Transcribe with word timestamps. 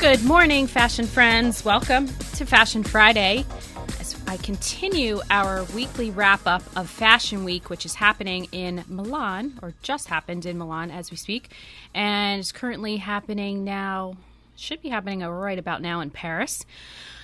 Good 0.00 0.24
morning, 0.24 0.66
fashion 0.66 1.06
friends. 1.06 1.62
Welcome 1.62 2.06
to 2.06 2.46
Fashion 2.46 2.82
Friday. 2.82 3.44
As 4.00 4.16
I 4.26 4.38
continue 4.38 5.20
our 5.30 5.64
weekly 5.74 6.10
wrap 6.10 6.46
up 6.46 6.62
of 6.74 6.88
Fashion 6.88 7.44
Week, 7.44 7.68
which 7.68 7.84
is 7.84 7.96
happening 7.96 8.48
in 8.50 8.82
Milan, 8.88 9.58
or 9.60 9.74
just 9.82 10.08
happened 10.08 10.46
in 10.46 10.56
Milan 10.56 10.90
as 10.90 11.10
we 11.10 11.18
speak, 11.18 11.52
and 11.94 12.40
is 12.40 12.50
currently 12.50 12.96
happening 12.96 13.62
now, 13.62 14.16
should 14.56 14.80
be 14.80 14.88
happening 14.88 15.20
right 15.20 15.58
about 15.58 15.82
now 15.82 16.00
in 16.00 16.08
Paris. 16.08 16.64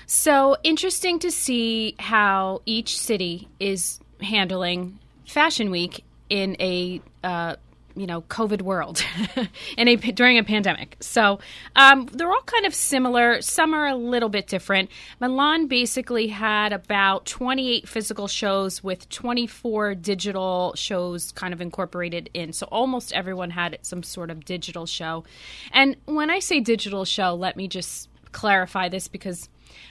So 0.04 0.58
interesting 0.62 1.18
to 1.20 1.30
see 1.30 1.94
how 1.98 2.60
each 2.66 2.98
city 2.98 3.48
is 3.58 4.00
handling 4.20 4.98
Fashion 5.26 5.70
Week 5.70 6.04
in 6.28 6.58
a 6.60 7.00
uh, 7.24 7.56
you 7.96 8.06
know 8.06 8.22
COVID 8.22 8.62
world 8.62 9.02
in 9.76 9.88
a 9.88 9.96
during 9.96 10.38
a 10.38 10.44
pandemic. 10.44 10.96
So 11.00 11.40
um, 11.74 12.06
they're 12.06 12.30
all 12.30 12.42
kind 12.42 12.66
of 12.66 12.74
similar. 12.74 13.40
Some 13.42 13.74
are 13.74 13.86
a 13.86 13.96
little 13.96 14.28
bit 14.28 14.46
different. 14.46 14.90
Milan 15.20 15.66
basically 15.66 16.28
had 16.28 16.72
about 16.72 17.26
28 17.26 17.88
physical 17.88 18.28
shows 18.28 18.84
with 18.84 19.08
24 19.08 19.94
digital 19.94 20.74
shows 20.76 21.32
kind 21.32 21.52
of 21.52 21.60
incorporated 21.60 22.30
in. 22.34 22.52
So 22.52 22.66
almost 22.66 23.12
everyone 23.12 23.50
had 23.50 23.78
some 23.82 24.02
sort 24.02 24.30
of 24.30 24.44
digital 24.44 24.86
show. 24.86 25.24
And 25.72 25.96
when 26.04 26.30
I 26.30 26.38
say 26.38 26.60
digital 26.60 27.04
show, 27.04 27.34
let 27.34 27.56
me 27.56 27.68
just 27.68 28.08
clarify 28.32 28.88
this 28.88 29.08
because 29.08 29.48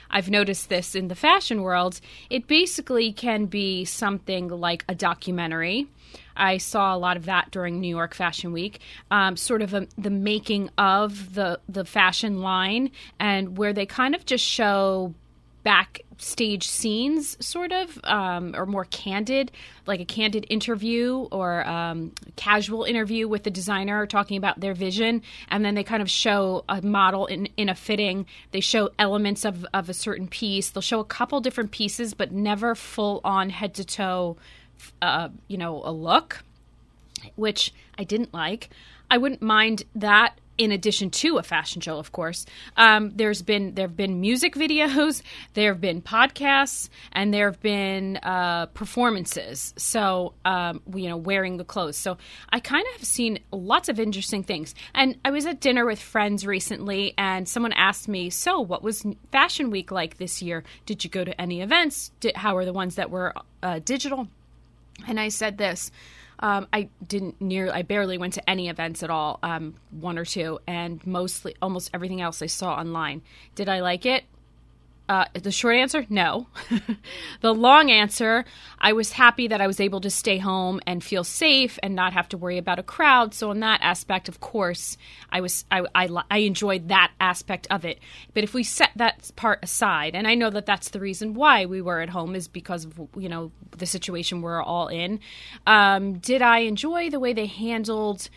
I've 0.10 0.30
noticed 0.30 0.70
this 0.70 0.96
in 0.96 1.08
the 1.08 1.16
fashion 1.16 1.62
world. 1.62 2.00
It 2.30 2.48
basically 2.48 3.12
can 3.12 3.46
be 3.46 3.86
something 3.86 4.48
like 4.48 4.86
a 4.88 4.96
documentary 4.96 5.88
I 6.36 6.58
saw 6.58 6.96
a 6.96 6.98
lot 6.98 7.18
of 7.18 7.26
that 7.26 7.52
during 7.52 7.80
New 7.80 7.96
York 7.96 8.14
Fashion 8.14 8.52
Week, 8.52 8.80
um, 9.12 9.38
sort 9.38 9.62
of 9.62 9.74
a, 9.74 9.88
the 9.98 10.10
making 10.10 10.70
of 10.78 11.34
the 11.34 11.60
the 11.70 11.86
fashion 11.86 12.42
line, 12.42 12.92
and 13.20 13.58
where 13.58 13.74
they 13.74 13.86
kind 13.86 14.16
of 14.16 14.26
just 14.26 14.44
show 14.44 15.14
backstage 15.66 16.66
scenes, 16.68 17.36
sort 17.46 17.74
of, 17.74 18.00
um, 18.06 18.56
or 18.56 18.66
more 18.66 18.86
candid, 18.86 19.52
like 19.88 20.00
a 20.00 20.06
candid 20.06 20.46
interview 20.50 21.28
or 21.32 21.68
um, 21.68 22.14
casual 22.36 22.84
interview 22.84 23.28
with 23.28 23.44
the 23.44 23.50
designer 23.50 24.06
talking 24.06 24.38
about 24.38 24.60
their 24.60 24.76
vision. 24.76 25.24
And 25.50 25.66
then 25.66 25.74
they 25.76 25.84
kind 25.84 26.04
of 26.04 26.10
show 26.10 26.64
a 26.70 26.82
model 26.84 27.26
in, 27.26 27.50
in 27.58 27.68
a 27.68 27.76
fitting. 27.76 28.28
They 28.52 28.62
show 28.62 28.92
elements 29.00 29.44
of, 29.44 29.66
of 29.74 29.90
a 29.90 29.94
certain 29.94 30.28
piece. 30.28 30.70
They'll 30.70 30.82
show 30.82 31.00
a 31.00 31.06
couple 31.06 31.42
different 31.42 31.72
pieces, 31.72 32.14
but 32.14 32.32
never 32.32 32.76
full 32.76 33.20
on 33.24 33.50
head 33.50 33.74
to 33.74 33.84
toe 33.84 34.38
uh, 35.02 35.30
you 35.48 35.58
know, 35.58 35.82
a 35.84 35.92
look, 35.92 36.44
which 37.36 37.74
I 37.98 38.04
didn't 38.04 38.34
like. 38.34 38.70
I 39.10 39.18
wouldn't 39.18 39.42
mind 39.42 39.84
that 39.96 40.40
in 40.58 40.72
addition 40.72 41.10
to 41.10 41.38
a 41.38 41.44
fashion 41.44 41.82
show, 41.82 41.98
of 41.98 42.12
course. 42.12 42.46
Um, 42.78 43.12
there's 43.16 43.42
been 43.42 43.76
there 43.76 43.88
have 43.88 43.98
been 43.98 44.22
music 44.22 44.56
videos, 44.56 45.22
there 45.54 45.72
have 45.74 45.82
been 45.82 46.02
podcasts, 46.02 46.90
and 47.12 47.34
there 47.34 47.50
have 47.52 47.62
been 47.62 48.18
uh, 48.18 48.68
performances. 48.68 49.74
So 49.78 50.34
um, 50.46 50.82
you 50.94 51.10
know, 51.10 51.18
wearing 51.18 51.58
the 51.58 51.66
clothes. 51.66 51.98
So 51.98 52.18
I 52.50 52.60
kind 52.60 52.86
of 52.88 53.00
have 53.00 53.08
seen 53.08 53.40
lots 53.52 53.90
of 53.90 54.00
interesting 54.00 54.44
things. 54.44 54.76
And 54.94 55.18
I 55.26 55.32
was 55.32 55.46
at 55.46 55.60
dinner 55.60 55.86
with 55.86 56.00
friends 56.00 56.46
recently, 56.46 57.14
and 57.18 57.48
someone 57.48 57.74
asked 57.74 58.08
me, 58.08 58.30
"So, 58.30 58.60
what 58.60 58.84
was 58.84 59.06
Fashion 59.32 59.72
Week 59.72 59.92
like 59.92 60.18
this 60.18 60.42
year? 60.42 60.64
Did 60.86 61.04
you 61.04 61.10
go 61.10 61.24
to 61.24 61.40
any 61.40 61.62
events? 61.62 62.12
Did, 62.20 62.38
how 62.38 62.58
are 62.58 62.66
the 62.66 62.74
ones 62.74 62.96
that 62.96 63.10
were 63.10 63.34
uh, 63.62 63.80
digital?" 63.84 64.28
And 65.08 65.20
I 65.20 65.28
said 65.28 65.58
this. 65.58 65.92
Um, 66.40 66.68
I 66.74 66.90
didn't 67.06 67.40
near. 67.42 67.72
I 67.72 67.82
barely 67.82 68.18
went 68.18 68.34
to 68.34 68.50
any 68.50 68.70
events 68.70 69.04
at 69.04 69.10
all, 69.10 69.40
um, 69.44 69.76
one 69.92 70.18
or 70.18 70.26
two, 70.26 70.60
and 70.68 71.06
mostly 71.06 71.56
almost 71.62 71.90
everything 71.94 72.22
else 72.22 72.42
I 72.42 72.48
saw 72.48 72.76
online. 72.76 73.22
Did 73.56 73.70
I 73.70 73.80
like 73.82 74.06
it? 74.06 74.26
Uh, 75.08 75.26
the 75.34 75.52
short 75.52 75.76
answer, 75.76 76.04
no. 76.10 76.48
the 77.42 77.54
long 77.54 77.92
answer, 77.92 78.44
I 78.80 78.94
was 78.94 79.12
happy 79.12 79.48
that 79.48 79.62
I 79.62 79.68
was 79.68 79.80
able 79.80 80.02
to 80.02 80.10
stay 80.10 80.40
home 80.40 80.82
and 80.88 81.04
feel 81.04 81.24
safe 81.24 81.78
and 81.84 81.94
not 81.94 82.14
have 82.14 82.28
to 82.30 82.38
worry 82.38 82.58
about 82.58 82.80
a 82.80 82.84
crowd. 82.84 83.36
So 83.36 83.52
in 83.52 83.60
that 83.60 83.82
aspect, 83.84 84.28
of 84.28 84.40
course, 84.40 84.98
I 85.32 85.42
was 85.42 85.64
I, 85.70 85.86
I, 85.94 86.10
I 86.32 86.38
enjoyed 86.40 86.88
that 86.90 87.12
aspect 87.20 87.68
of 87.70 87.86
it. 87.86 88.00
But 88.34 88.44
if 88.44 88.56
we 88.56 88.64
set 88.64 88.92
that 88.96 89.32
part 89.36 89.60
aside, 89.62 90.16
and 90.16 90.28
I 90.28 90.34
know 90.34 90.50
that 90.50 90.66
that's 90.66 90.90
the 90.90 91.00
reason 91.00 91.36
why 91.36 91.68
we 91.68 91.84
were 91.84 92.02
at 92.02 92.10
home 92.10 92.36
is 92.36 92.48
because 92.48 92.86
of 92.86 93.00
you 93.16 93.30
know 93.30 93.52
the 93.78 93.86
situation 93.86 94.42
we're 94.42 94.64
all 94.64 94.88
in. 94.88 95.20
Um, 95.68 96.18
did 96.18 96.42
I 96.42 96.60
enjoy 96.60 97.12
the 97.12 97.20
way 97.20 97.34
they 97.34 97.46
handled 97.46 98.28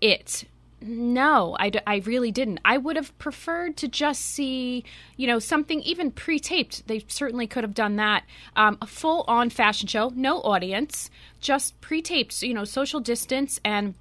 it? 0.00 0.44
No, 0.80 1.56
I, 1.58 1.72
I 1.86 1.96
really 2.04 2.30
didn't. 2.30 2.60
I 2.64 2.76
would 2.76 2.96
have 2.96 3.16
preferred 3.18 3.76
to 3.78 3.88
just 3.88 4.20
see, 4.22 4.84
you 5.16 5.26
know, 5.26 5.38
something 5.38 5.80
even 5.82 6.10
pre 6.10 6.38
taped. 6.38 6.86
They 6.86 7.02
certainly 7.08 7.46
could 7.46 7.64
have 7.64 7.74
done 7.74 7.96
that. 7.96 8.24
Um, 8.56 8.76
a 8.82 8.86
full 8.86 9.24
on 9.26 9.48
fashion 9.48 9.88
show, 9.88 10.12
no 10.14 10.40
audience, 10.42 11.10
just 11.40 11.80
pre 11.80 12.02
taped, 12.02 12.42
you 12.42 12.52
know, 12.52 12.64
social 12.64 13.00
distance 13.00 13.58
and 13.64 13.94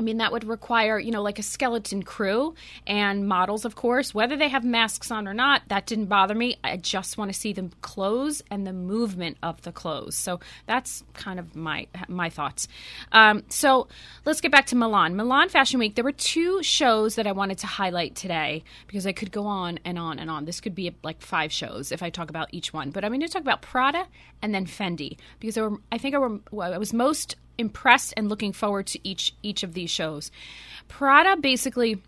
I 0.00 0.02
mean, 0.02 0.16
that 0.16 0.32
would 0.32 0.44
require, 0.44 0.98
you 0.98 1.10
know, 1.10 1.20
like 1.20 1.38
a 1.38 1.42
skeleton 1.42 2.02
crew 2.02 2.54
and 2.86 3.28
models, 3.28 3.66
of 3.66 3.74
course. 3.74 4.14
Whether 4.14 4.34
they 4.34 4.48
have 4.48 4.64
masks 4.64 5.10
on 5.10 5.28
or 5.28 5.34
not, 5.34 5.60
that 5.68 5.84
didn't 5.84 6.06
bother 6.06 6.34
me. 6.34 6.56
I 6.64 6.78
just 6.78 7.18
want 7.18 7.30
to 7.30 7.38
see 7.38 7.52
the 7.52 7.68
clothes 7.82 8.42
and 8.50 8.66
the 8.66 8.72
movement 8.72 9.36
of 9.42 9.60
the 9.60 9.72
clothes. 9.72 10.16
So 10.16 10.40
that's 10.64 11.04
kind 11.12 11.38
of 11.38 11.54
my 11.54 11.86
my 12.08 12.30
thoughts. 12.30 12.66
Um, 13.12 13.42
so 13.50 13.88
let's 14.24 14.40
get 14.40 14.50
back 14.50 14.64
to 14.68 14.76
Milan. 14.76 15.16
Milan 15.16 15.50
Fashion 15.50 15.78
Week. 15.78 15.96
There 15.96 16.04
were 16.04 16.12
two 16.12 16.62
shows 16.62 17.16
that 17.16 17.26
I 17.26 17.32
wanted 17.32 17.58
to 17.58 17.66
highlight 17.66 18.14
today 18.14 18.64
because 18.86 19.06
I 19.06 19.12
could 19.12 19.30
go 19.30 19.44
on 19.44 19.80
and 19.84 19.98
on 19.98 20.18
and 20.18 20.30
on. 20.30 20.46
This 20.46 20.62
could 20.62 20.74
be 20.74 20.96
like 21.02 21.20
five 21.20 21.52
shows 21.52 21.92
if 21.92 22.02
I 22.02 22.08
talk 22.08 22.30
about 22.30 22.48
each 22.52 22.72
one. 22.72 22.90
But 22.90 23.04
I'm 23.04 23.10
going 23.10 23.20
to 23.20 23.28
talk 23.28 23.42
about 23.42 23.60
Prada 23.60 24.06
and 24.40 24.54
then 24.54 24.64
Fendi 24.64 25.18
because 25.40 25.58
I, 25.58 25.60
were, 25.60 25.76
I 25.92 25.98
think 25.98 26.14
I, 26.14 26.18
were, 26.18 26.40
I 26.58 26.78
was 26.78 26.94
most 26.94 27.36
impressed 27.60 28.14
and 28.16 28.28
looking 28.28 28.52
forward 28.52 28.86
to 28.88 29.08
each 29.08 29.34
each 29.42 29.62
of 29.62 29.74
these 29.74 29.90
shows. 29.90 30.30
Prada 30.88 31.36
basically 31.36 32.02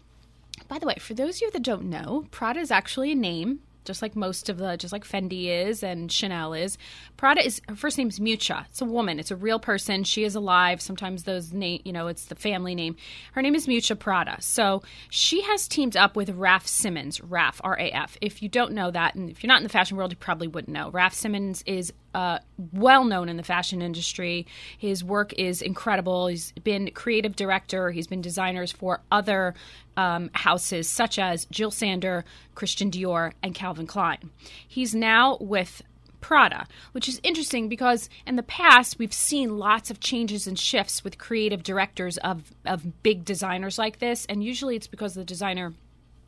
by 0.68 0.78
the 0.78 0.86
way, 0.86 0.96
for 0.98 1.14
those 1.14 1.36
of 1.36 1.42
you 1.42 1.50
that 1.50 1.62
don't 1.62 1.84
know, 1.84 2.26
Prada 2.30 2.60
is 2.60 2.70
actually 2.70 3.12
a 3.12 3.16
name 3.16 3.60
just 3.84 4.02
like 4.02 4.14
most 4.14 4.48
of 4.48 4.58
the, 4.58 4.76
just 4.76 4.92
like 4.92 5.04
Fendi 5.04 5.46
is 5.46 5.82
and 5.82 6.10
Chanel 6.10 6.54
is. 6.54 6.78
Prada 7.16 7.44
is 7.44 7.60
her 7.68 7.76
first 7.76 7.98
name 7.98 8.08
is 8.08 8.20
Miuccia. 8.20 8.66
It's 8.66 8.80
a 8.80 8.84
woman. 8.84 9.18
It's 9.18 9.30
a 9.30 9.36
real 9.36 9.58
person. 9.58 10.04
She 10.04 10.24
is 10.24 10.34
alive. 10.34 10.80
Sometimes 10.80 11.24
those 11.24 11.52
name, 11.52 11.82
you 11.84 11.92
know, 11.92 12.06
it's 12.06 12.26
the 12.26 12.34
family 12.34 12.74
name. 12.74 12.96
Her 13.32 13.42
name 13.42 13.54
is 13.54 13.66
Miuccia 13.66 13.98
Prada. 13.98 14.36
So 14.40 14.82
she 15.10 15.42
has 15.42 15.66
teamed 15.66 15.96
up 15.96 16.16
with 16.16 16.30
Raf 16.30 16.66
Simons. 16.66 17.20
Raf 17.20 17.60
R 17.64 17.78
A 17.78 17.90
F. 17.90 18.16
If 18.20 18.42
you 18.42 18.48
don't 18.48 18.72
know 18.72 18.90
that, 18.90 19.14
and 19.14 19.30
if 19.30 19.42
you're 19.42 19.48
not 19.48 19.58
in 19.58 19.64
the 19.64 19.68
fashion 19.68 19.96
world, 19.96 20.12
you 20.12 20.16
probably 20.16 20.48
wouldn't 20.48 20.72
know. 20.72 20.90
Raf 20.90 21.14
Simons 21.14 21.62
is 21.66 21.92
uh, 22.14 22.38
well 22.72 23.04
known 23.04 23.28
in 23.28 23.36
the 23.36 23.42
fashion 23.42 23.82
industry. 23.82 24.46
His 24.76 25.02
work 25.02 25.32
is 25.34 25.62
incredible. 25.62 26.26
He's 26.26 26.52
been 26.52 26.90
creative 26.92 27.36
director. 27.36 27.90
He's 27.90 28.06
been 28.06 28.20
designers 28.20 28.72
for 28.72 29.00
other 29.10 29.54
um, 29.96 30.30
houses 30.32 30.88
such 30.88 31.18
as 31.18 31.46
Jil 31.46 31.70
Sander, 31.70 32.24
Christian 32.54 32.90
Dior, 32.90 33.32
and 33.42 33.54
Calvin 33.54 33.86
Klein. 33.86 34.30
He's 34.66 34.94
now 34.94 35.36
with 35.40 35.82
Prada, 36.20 36.66
which 36.92 37.08
is 37.08 37.20
interesting 37.22 37.68
because 37.68 38.08
in 38.26 38.36
the 38.36 38.42
past 38.42 38.98
we've 38.98 39.12
seen 39.12 39.58
lots 39.58 39.90
of 39.90 40.00
changes 40.00 40.46
and 40.46 40.58
shifts 40.58 41.04
with 41.04 41.18
creative 41.18 41.62
directors 41.62 42.16
of, 42.18 42.52
of 42.64 43.02
big 43.02 43.24
designers 43.24 43.76
like 43.76 43.98
this, 43.98 44.24
and 44.26 44.42
usually 44.42 44.76
it's 44.76 44.86
because 44.86 45.14
the 45.14 45.24
designer 45.24 45.74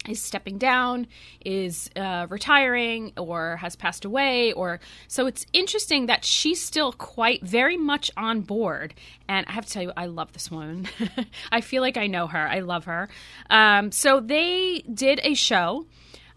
is 0.09 0.21
stepping 0.21 0.59
down, 0.59 1.07
is 1.45 1.91
uh, 1.97 2.27
retiring, 2.29 3.13
or 3.17 3.57
has 3.57 3.77
passed 3.77 4.05
away, 4.05 4.53
or 4.53 4.81
so 5.09 5.27
it's 5.27 5.47
interesting 5.53 6.07
that 6.07 6.25
she's 6.25 6.63
still 6.63 6.93
quite 6.93 7.43
very 7.43 7.77
much 7.77 8.11
on 8.17 8.43
board. 8.43 8.95
And 9.29 9.47
I 9.49 9.53
have 9.53 9.67
to 9.67 9.73
tell 9.73 9.83
you, 9.83 9.93
I 9.97 10.07
love 10.07 10.33
this 10.33 10.51
woman. 10.51 10.89
I 11.53 11.61
feel 11.61 11.83
like 11.83 11.97
I 11.97 12.07
know 12.07 12.27
her. 12.27 12.47
I 12.47 12.61
love 12.61 12.85
her. 12.85 13.09
Um, 13.51 13.93
so 13.93 14.21
they 14.21 14.85
did 14.93 15.21
a 15.23 15.35
show. 15.35 15.87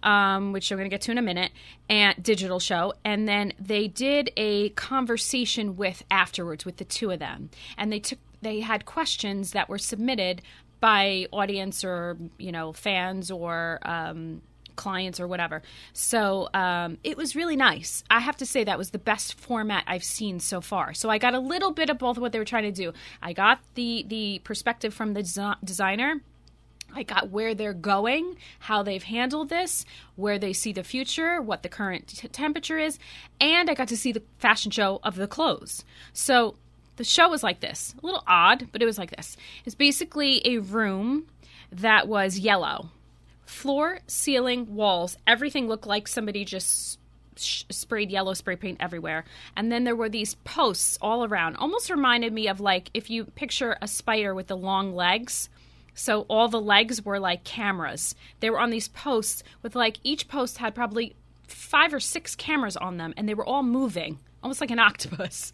Um, 0.04 0.52
which 0.52 0.72
I'm 0.72 0.78
going 0.78 0.88
to 0.88 0.94
get 0.94 1.02
to 1.02 1.12
in 1.12 1.18
a 1.18 1.24
minute, 1.24 1.52
and 1.90 2.22
digital 2.22 2.60
show, 2.60 2.94
and 3.04 3.28
then 3.28 3.52
they 3.60 3.88
did 3.88 4.32
a 4.38 4.70
conversation 4.70 5.76
with 5.76 6.04
afterwards 6.12 6.66
with 6.66 6.78
the 6.78 6.86
two 6.86 7.10
of 7.10 7.18
them, 7.18 7.50
and 7.80 7.92
they 7.92 8.00
took 8.00 8.20
they 8.42 8.60
had 8.60 8.86
questions 8.86 9.52
that 9.52 9.70
were 9.70 9.80
submitted 9.80 10.42
by 10.80 11.28
audience 11.32 11.84
or 11.84 12.18
you 12.38 12.52
know 12.52 12.74
fans 12.74 13.32
or 13.32 13.80
um, 13.84 14.42
clients 14.78 15.20
or 15.20 15.28
whatever. 15.28 15.62
So 15.92 16.48
um, 16.54 16.98
it 17.04 17.18
was 17.18 17.36
really 17.36 17.58
nice. 17.58 18.04
I 18.10 18.20
have 18.20 18.38
to 18.38 18.46
say 18.46 18.64
that 18.64 18.78
was 18.78 18.92
the 18.92 19.00
best 19.00 19.34
format 19.34 19.84
I've 19.88 20.04
seen 20.04 20.40
so 20.40 20.62
far. 20.62 20.94
So 20.94 21.10
I 21.10 21.18
got 21.18 21.34
a 21.34 21.40
little 21.40 21.72
bit 21.72 21.90
of 21.90 21.98
both 21.98 22.16
of 22.16 22.22
what 22.22 22.32
they 22.32 22.40
were 22.40 22.46
trying 22.46 22.64
to 22.64 22.72
do. 22.72 22.94
I 23.22 23.34
got 23.34 23.60
the 23.74 24.06
the 24.08 24.40
perspective 24.46 24.94
from 24.94 25.14
the 25.14 25.24
des- 25.24 25.66
designer. 25.66 26.22
I 26.96 27.04
got 27.04 27.30
where 27.30 27.54
they're 27.54 27.74
going, 27.74 28.38
how 28.60 28.82
they've 28.82 29.04
handled 29.04 29.50
this, 29.50 29.84
where 30.16 30.40
they 30.40 30.54
see 30.54 30.72
the 30.72 30.86
future, 30.86 31.42
what 31.42 31.62
the 31.62 31.68
current 31.68 32.08
t- 32.08 32.30
temperature 32.30 32.78
is, 32.78 32.98
and 33.42 33.70
I 33.70 33.74
got 33.74 33.90
to 33.90 33.98
see 33.98 34.14
the 34.14 34.24
fashion 34.38 34.72
show 34.72 35.02
of 35.04 35.16
the 35.16 35.28
clothes. 35.28 35.84
So 36.14 36.56
the 36.98 37.04
show 37.04 37.30
was 37.30 37.44
like 37.44 37.62
this 37.62 37.96
a 38.02 38.06
little 38.06 38.24
odd, 38.28 38.68
but 38.72 38.82
it 38.82 38.86
was 38.86 38.98
like 38.98 39.16
this. 39.16 39.38
It's 39.66 39.76
basically 39.76 40.42
a 40.46 40.60
room 40.60 41.28
that 41.72 42.08
was 42.08 42.40
yellow 42.40 42.90
floor, 43.46 44.00
ceiling, 44.08 44.76
walls, 44.76 45.18
everything 45.26 45.68
looked 45.68 45.88
like 45.88 46.08
somebody 46.08 46.44
just 46.46 47.00
sh- 47.38 47.64
sprayed 47.70 48.12
yellow 48.12 48.34
spray 48.34 48.56
paint 48.56 48.78
everywhere. 48.80 49.26
And 49.56 49.72
then 49.72 49.84
there 49.84 49.96
were 49.96 50.10
these 50.10 50.36
posts 50.36 50.98
all 51.02 51.24
around. 51.24 51.56
Almost 51.56 51.90
reminded 51.90 52.34
me 52.34 52.48
of 52.48 52.60
like 52.60 52.92
if 52.94 53.10
you 53.10 53.26
picture 53.26 53.78
a 53.82 53.88
spider 53.88 54.36
with 54.36 54.48
the 54.48 54.58
long 54.58 54.94
legs. 54.94 55.50
So 55.94 56.22
all 56.28 56.48
the 56.48 56.62
legs 56.62 57.04
were 57.04 57.20
like 57.20 57.44
cameras. 57.44 58.14
They 58.40 58.50
were 58.50 58.60
on 58.60 58.70
these 58.70 58.90
posts 58.90 59.44
with 59.64 59.76
like 59.76 59.98
each 60.04 60.28
post 60.28 60.60
had 60.60 60.76
probably 60.76 61.16
five 61.48 61.94
or 61.94 62.00
six 62.00 62.36
cameras 62.36 62.78
on 62.78 62.98
them 62.98 63.14
and 63.18 63.28
they 63.28 63.34
were 63.34 63.46
all 63.46 63.64
moving, 63.64 64.20
almost 64.44 64.62
like 64.62 64.72
an 64.72 64.80
octopus. 64.90 65.54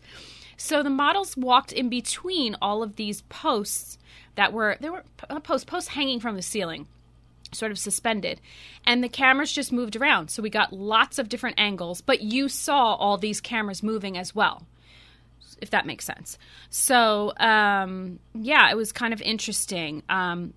So 0.57 0.83
the 0.83 0.89
models 0.89 1.35
walked 1.37 1.71
in 1.71 1.89
between 1.89 2.55
all 2.61 2.83
of 2.83 2.95
these 2.95 3.21
posts 3.23 3.97
that 4.35 4.53
were 4.53 4.77
there 4.79 4.91
were 4.91 5.03
posts 5.41 5.65
posts 5.65 5.89
hanging 5.89 6.19
from 6.19 6.35
the 6.35 6.41
ceiling 6.41 6.87
sort 7.55 7.71
of 7.71 7.79
suspended. 7.79 8.41
And 8.85 9.03
the 9.03 9.09
cameras 9.09 9.51
just 9.51 9.71
moved 9.71 9.95
around. 9.95 10.29
So 10.29 10.41
we 10.41 10.49
got 10.49 10.73
lots 10.73 11.19
of 11.19 11.29
different 11.29 11.59
angles, 11.59 12.01
but 12.01 12.21
you 12.21 12.49
saw 12.49 12.95
all 12.95 13.17
these 13.17 13.41
cameras 13.41 13.83
moving 13.83 14.17
as 14.17 14.35
well, 14.35 14.65
if 15.61 15.69
that 15.69 15.85
makes 15.85 16.05
sense. 16.05 16.37
So, 16.69 17.33
um, 17.37 18.19
yeah, 18.33 18.69
it 18.71 18.75
was 18.75 18.91
kind 18.91 19.13
of 19.13 19.21
interesting. 19.21 20.03
Um, 20.09 20.53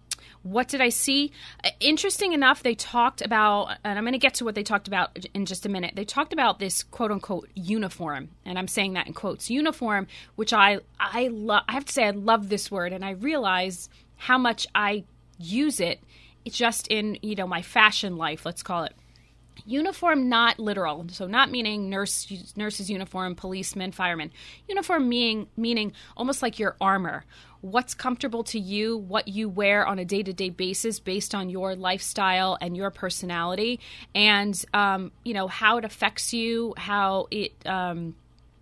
what 0.46 0.68
did 0.68 0.80
I 0.80 0.90
see? 0.90 1.32
Uh, 1.64 1.70
interesting 1.80 2.32
enough, 2.32 2.62
they 2.62 2.74
talked 2.74 3.20
about, 3.20 3.76
and 3.82 3.98
I'm 3.98 4.04
going 4.04 4.12
to 4.12 4.18
get 4.18 4.34
to 4.34 4.44
what 4.44 4.54
they 4.54 4.62
talked 4.62 4.86
about 4.86 5.16
in 5.34 5.44
just 5.44 5.66
a 5.66 5.68
minute. 5.68 5.94
They 5.96 6.04
talked 6.04 6.32
about 6.32 6.58
this 6.58 6.82
quote 6.82 7.10
unquote 7.10 7.48
uniform, 7.54 8.28
and 8.44 8.58
I'm 8.58 8.68
saying 8.68 8.94
that 8.94 9.06
in 9.06 9.12
quotes, 9.12 9.50
uniform, 9.50 10.06
which 10.36 10.52
I 10.52 10.78
I 11.00 11.28
love. 11.28 11.64
I 11.68 11.72
have 11.72 11.84
to 11.86 11.92
say 11.92 12.04
I 12.04 12.10
love 12.10 12.48
this 12.48 12.70
word, 12.70 12.92
and 12.92 13.04
I 13.04 13.10
realize 13.10 13.88
how 14.16 14.38
much 14.38 14.66
I 14.74 15.04
use 15.38 15.80
it 15.80 16.00
just 16.46 16.86
in 16.88 17.18
you 17.22 17.34
know 17.34 17.46
my 17.46 17.60
fashion 17.62 18.16
life 18.16 18.46
let's 18.46 18.62
call 18.62 18.84
it 18.84 18.94
uniform 19.64 20.28
not 20.28 20.58
literal 20.58 21.06
so 21.10 21.26
not 21.26 21.50
meaning 21.50 21.90
nurse 21.90 22.32
nurse's 22.56 22.88
uniform 22.88 23.34
policeman 23.34 23.90
fireman 23.90 24.30
uniform 24.68 25.08
meaning 25.08 25.48
meaning 25.56 25.92
almost 26.16 26.42
like 26.42 26.58
your 26.58 26.76
armor 26.80 27.24
what's 27.70 27.94
comfortable 27.94 28.44
to 28.44 28.58
you 28.58 28.96
what 28.96 29.28
you 29.28 29.48
wear 29.48 29.86
on 29.86 29.98
a 29.98 30.04
day-to-day 30.04 30.50
basis 30.50 31.00
based 31.00 31.34
on 31.34 31.48
your 31.48 31.74
lifestyle 31.74 32.56
and 32.60 32.76
your 32.76 32.90
personality 32.90 33.80
and 34.14 34.64
um, 34.74 35.10
you 35.24 35.34
know 35.34 35.48
how 35.48 35.78
it 35.78 35.84
affects 35.84 36.32
you 36.32 36.74
how 36.76 37.26
it 37.30 37.52
um, 37.66 38.14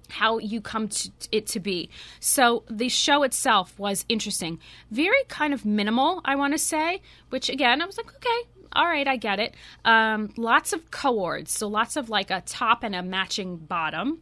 how 0.08 0.38
you 0.38 0.60
come 0.60 0.88
to 0.88 1.10
it 1.32 1.46
to 1.48 1.60
be. 1.60 1.90
So 2.20 2.62
the 2.68 2.88
show 2.88 3.22
itself 3.22 3.76
was 3.78 4.04
interesting. 4.08 4.60
Very 4.90 5.24
kind 5.28 5.52
of 5.52 5.64
minimal, 5.64 6.20
I 6.24 6.36
want 6.36 6.54
to 6.54 6.58
say, 6.58 7.00
which 7.30 7.48
again, 7.48 7.82
I 7.82 7.86
was 7.86 7.96
like, 7.96 8.14
okay, 8.14 8.48
all 8.72 8.84
right, 8.84 9.06
I 9.06 9.16
get 9.16 9.38
it. 9.38 9.54
Um, 9.84 10.32
lots 10.36 10.72
of 10.72 10.90
cords, 10.90 11.52
so 11.52 11.68
lots 11.68 11.96
of 11.96 12.08
like 12.08 12.30
a 12.30 12.42
top 12.42 12.82
and 12.82 12.94
a 12.94 13.02
matching 13.02 13.56
bottom. 13.56 14.20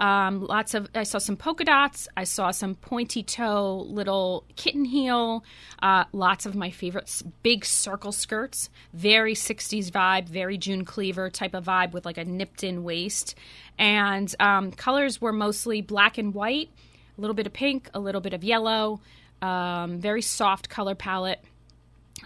Um, 0.00 0.46
lots 0.46 0.72
of 0.72 0.88
I 0.94 1.02
saw 1.02 1.18
some 1.18 1.36
polka 1.36 1.64
dots. 1.64 2.08
I 2.16 2.24
saw 2.24 2.50
some 2.50 2.74
pointy 2.74 3.22
toe 3.22 3.84
little 3.86 4.44
kitten 4.56 4.86
heel. 4.86 5.44
Uh, 5.82 6.04
lots 6.12 6.46
of 6.46 6.56
my 6.56 6.70
favorites, 6.70 7.22
big 7.42 7.66
circle 7.66 8.10
skirts, 8.10 8.70
very 8.94 9.34
60s 9.34 9.90
vibe, 9.90 10.26
very 10.26 10.56
June 10.56 10.86
Cleaver 10.86 11.28
type 11.28 11.54
of 11.54 11.64
vibe 11.64 11.92
with 11.92 12.06
like 12.06 12.16
a 12.16 12.24
nipped 12.24 12.64
in 12.64 12.82
waist. 12.82 13.34
And 13.78 14.34
um, 14.40 14.72
colors 14.72 15.20
were 15.20 15.32
mostly 15.32 15.82
black 15.82 16.16
and 16.16 16.32
white, 16.32 16.70
a 17.18 17.20
little 17.20 17.34
bit 17.34 17.46
of 17.46 17.52
pink, 17.52 17.90
a 17.92 18.00
little 18.00 18.22
bit 18.22 18.32
of 18.32 18.42
yellow. 18.42 19.00
Um, 19.42 20.00
very 20.00 20.22
soft 20.22 20.70
color 20.70 20.94
palette. 20.94 21.44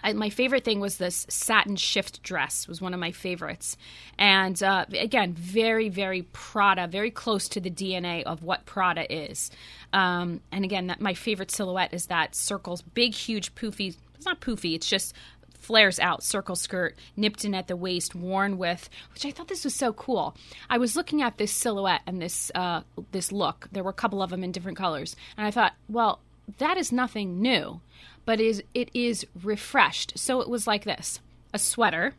I, 0.03 0.13
my 0.13 0.29
favorite 0.29 0.63
thing 0.63 0.79
was 0.79 0.97
this 0.97 1.25
satin 1.29 1.75
shift 1.75 2.23
dress 2.23 2.67
was 2.67 2.81
one 2.81 2.93
of 2.93 2.99
my 2.99 3.11
favorites. 3.11 3.77
And 4.17 4.61
uh, 4.61 4.85
again 4.97 5.33
very 5.33 5.89
very 5.89 6.23
prada 6.33 6.87
very 6.87 7.11
close 7.11 7.49
to 7.49 7.59
the 7.59 7.71
dna 7.71 8.23
of 8.23 8.43
what 8.43 8.65
prada 8.65 9.11
is. 9.13 9.51
Um, 9.93 10.41
and 10.51 10.63
again 10.63 10.87
that, 10.87 11.01
my 11.01 11.13
favorite 11.13 11.51
silhouette 11.51 11.93
is 11.93 12.07
that 12.07 12.35
circles 12.35 12.81
big 12.81 13.13
huge 13.13 13.55
poofy 13.55 13.95
it's 14.15 14.25
not 14.25 14.41
poofy 14.41 14.75
it's 14.75 14.87
just 14.87 15.13
flares 15.53 15.99
out 15.99 16.23
circle 16.23 16.55
skirt 16.55 16.95
nipped 17.17 17.43
in 17.43 17.55
at 17.55 17.67
the 17.67 17.75
waist 17.75 18.13
worn 18.13 18.57
with 18.57 18.87
which 19.13 19.25
i 19.25 19.31
thought 19.31 19.47
this 19.47 19.63
was 19.63 19.73
so 19.73 19.91
cool. 19.93 20.35
I 20.69 20.77
was 20.77 20.95
looking 20.95 21.21
at 21.21 21.37
this 21.37 21.51
silhouette 21.51 22.01
and 22.05 22.21
this 22.21 22.51
uh, 22.53 22.81
this 23.11 23.31
look. 23.31 23.67
There 23.71 23.83
were 23.83 23.89
a 23.89 23.93
couple 23.93 24.21
of 24.21 24.29
them 24.29 24.43
in 24.43 24.51
different 24.51 24.77
colors. 24.77 25.15
And 25.37 25.47
i 25.47 25.51
thought 25.51 25.73
well 25.89 26.19
that 26.57 26.77
is 26.77 26.91
nothing 26.91 27.41
new 27.41 27.81
but 28.25 28.39
is 28.39 28.63
it 28.73 28.89
is 28.93 29.25
refreshed. 29.43 30.13
So 30.17 30.41
it 30.41 30.49
was 30.49 30.67
like 30.67 30.83
this: 30.83 31.19
a 31.53 31.59
sweater 31.59 32.15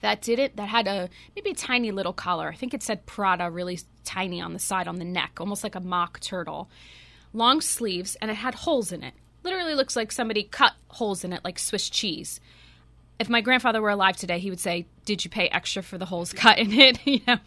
that 0.00 0.22
did 0.22 0.38
it 0.38 0.56
that 0.56 0.68
had 0.68 0.86
a 0.86 1.08
maybe 1.36 1.50
a 1.50 1.54
tiny 1.54 1.90
little 1.90 2.12
collar. 2.12 2.48
I 2.48 2.56
think 2.56 2.74
it 2.74 2.82
said 2.82 3.06
Prada 3.06 3.50
really 3.50 3.78
tiny 4.04 4.40
on 4.40 4.52
the 4.52 4.58
side 4.58 4.88
on 4.88 4.96
the 4.96 5.04
neck, 5.04 5.38
almost 5.38 5.62
like 5.62 5.74
a 5.74 5.80
mock 5.80 6.20
turtle. 6.20 6.68
Long 7.32 7.60
sleeves 7.60 8.16
and 8.16 8.30
it 8.30 8.34
had 8.34 8.54
holes 8.54 8.92
in 8.92 9.04
it. 9.04 9.14
Literally 9.44 9.74
looks 9.74 9.96
like 9.96 10.10
somebody 10.10 10.42
cut 10.42 10.72
holes 10.88 11.24
in 11.24 11.32
it 11.32 11.44
like 11.44 11.58
Swiss 11.58 11.88
cheese. 11.88 12.40
If 13.18 13.28
my 13.28 13.40
grandfather 13.42 13.82
were 13.82 13.90
alive 13.90 14.16
today, 14.16 14.38
he 14.38 14.48
would 14.48 14.60
say, 14.60 14.86
"Did 15.04 15.24
you 15.24 15.30
pay 15.30 15.48
extra 15.48 15.82
for 15.82 15.98
the 15.98 16.06
holes 16.06 16.32
cut 16.32 16.58
in 16.58 16.72
it?" 16.72 16.98
you 17.06 17.20
know, 17.26 17.38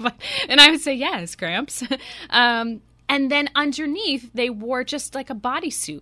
and 0.47 0.61
I 0.61 0.69
would 0.69 0.81
say, 0.81 0.93
"Yes, 0.93 1.35
Gramps." 1.35 1.83
um, 2.29 2.81
and 3.09 3.29
then 3.29 3.49
underneath, 3.55 4.29
they 4.33 4.49
wore 4.49 4.83
just 4.83 5.15
like 5.15 5.29
a 5.29 5.35
bodysuit 5.35 6.01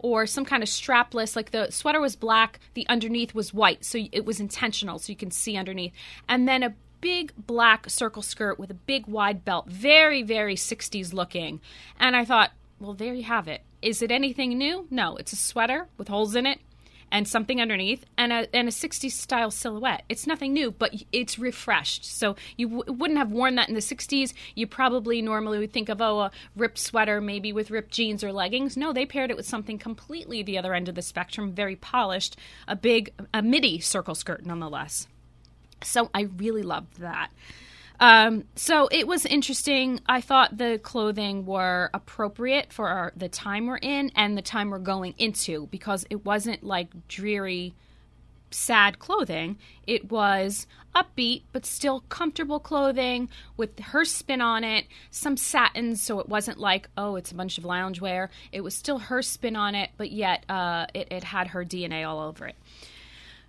or 0.00 0.26
some 0.26 0.44
kind 0.44 0.62
of 0.62 0.68
strapless 0.68 1.36
like 1.36 1.50
the 1.50 1.70
sweater 1.70 2.00
was 2.00 2.16
black 2.16 2.58
the 2.74 2.86
underneath 2.88 3.34
was 3.34 3.54
white. 3.54 3.84
So 3.84 3.98
it 4.12 4.24
was 4.24 4.40
intentional 4.40 4.98
so 4.98 5.10
you 5.10 5.16
can 5.16 5.30
see 5.30 5.56
underneath. 5.56 5.92
And 6.28 6.48
then 6.48 6.62
a 6.62 6.74
big 7.00 7.32
black 7.36 7.88
circle 7.88 8.22
skirt 8.22 8.58
with 8.58 8.70
a 8.70 8.74
big 8.74 9.06
wide 9.06 9.44
belt. 9.44 9.68
Very 9.68 10.22
very 10.22 10.56
60s 10.56 11.12
looking. 11.12 11.60
And 11.98 12.16
i 12.16 12.24
thought 12.24 12.50
well 12.78 12.94
there 12.94 13.14
you 13.14 13.24
have 13.24 13.48
it. 13.48 13.62
Is 13.82 14.02
it 14.02 14.10
anything 14.10 14.58
new? 14.58 14.86
No 14.90 15.16
it's 15.16 15.32
a 15.32 15.36
sweater 15.36 15.88
with 15.96 16.08
holes 16.08 16.34
in 16.34 16.46
it 16.46 16.60
and 17.12 17.26
something 17.26 17.60
underneath 17.60 18.04
and 18.16 18.32
a, 18.32 18.54
and 18.54 18.68
a 18.68 18.70
60s 18.70 19.10
style 19.12 19.50
silhouette. 19.50 20.04
It's 20.08 20.26
nothing 20.26 20.52
new, 20.52 20.70
but 20.70 20.94
it's 21.12 21.38
refreshed. 21.38 22.04
So 22.04 22.36
you 22.56 22.68
w- 22.68 22.92
wouldn't 22.92 23.18
have 23.18 23.32
worn 23.32 23.56
that 23.56 23.68
in 23.68 23.74
the 23.74 23.80
60s. 23.80 24.32
You 24.54 24.66
probably 24.66 25.22
normally 25.22 25.58
would 25.58 25.72
think 25.72 25.88
of, 25.88 26.00
oh, 26.00 26.20
a 26.20 26.30
ripped 26.56 26.78
sweater, 26.78 27.20
maybe 27.20 27.52
with 27.52 27.70
ripped 27.70 27.92
jeans 27.92 28.22
or 28.22 28.32
leggings. 28.32 28.76
No, 28.76 28.92
they 28.92 29.06
paired 29.06 29.30
it 29.30 29.36
with 29.36 29.46
something 29.46 29.78
completely 29.78 30.42
the 30.42 30.58
other 30.58 30.74
end 30.74 30.88
of 30.88 30.94
the 30.94 31.02
spectrum, 31.02 31.52
very 31.52 31.76
polished, 31.76 32.36
a 32.68 32.76
big, 32.76 33.12
a 33.34 33.42
midi 33.42 33.80
circle 33.80 34.14
skirt 34.14 34.46
nonetheless. 34.46 35.06
So 35.82 36.10
I 36.14 36.22
really 36.36 36.62
loved 36.62 37.00
that. 37.00 37.30
Um, 38.00 38.44
so 38.56 38.88
it 38.90 39.06
was 39.06 39.26
interesting. 39.26 40.00
I 40.06 40.22
thought 40.22 40.56
the 40.56 40.80
clothing 40.82 41.44
were 41.44 41.90
appropriate 41.92 42.72
for 42.72 42.88
our, 42.88 43.12
the 43.14 43.28
time 43.28 43.66
we're 43.66 43.76
in 43.76 44.10
and 44.16 44.38
the 44.38 44.42
time 44.42 44.70
we're 44.70 44.78
going 44.78 45.14
into 45.18 45.66
because 45.66 46.06
it 46.08 46.24
wasn't 46.24 46.64
like 46.64 46.88
dreary, 47.08 47.74
sad 48.50 48.98
clothing. 48.98 49.58
It 49.86 50.10
was 50.10 50.66
upbeat 50.96 51.42
but 51.52 51.66
still 51.66 52.00
comfortable 52.08 52.58
clothing 52.58 53.28
with 53.58 53.78
her 53.78 54.06
spin 54.06 54.40
on 54.40 54.64
it, 54.64 54.86
some 55.10 55.36
satins, 55.36 56.02
so 56.02 56.20
it 56.20 56.28
wasn't 56.28 56.58
like 56.58 56.88
oh 56.96 57.16
it's 57.16 57.30
a 57.30 57.34
bunch 57.34 57.58
of 57.58 57.64
loungewear. 57.64 58.28
It 58.50 58.62
was 58.62 58.74
still 58.74 58.98
her 58.98 59.20
spin 59.20 59.56
on 59.56 59.74
it, 59.74 59.90
but 59.98 60.10
yet 60.10 60.46
uh, 60.48 60.86
it, 60.94 61.08
it 61.12 61.22
had 61.22 61.48
her 61.48 61.66
DNA 61.66 62.08
all 62.08 62.18
over 62.18 62.46
it. 62.46 62.56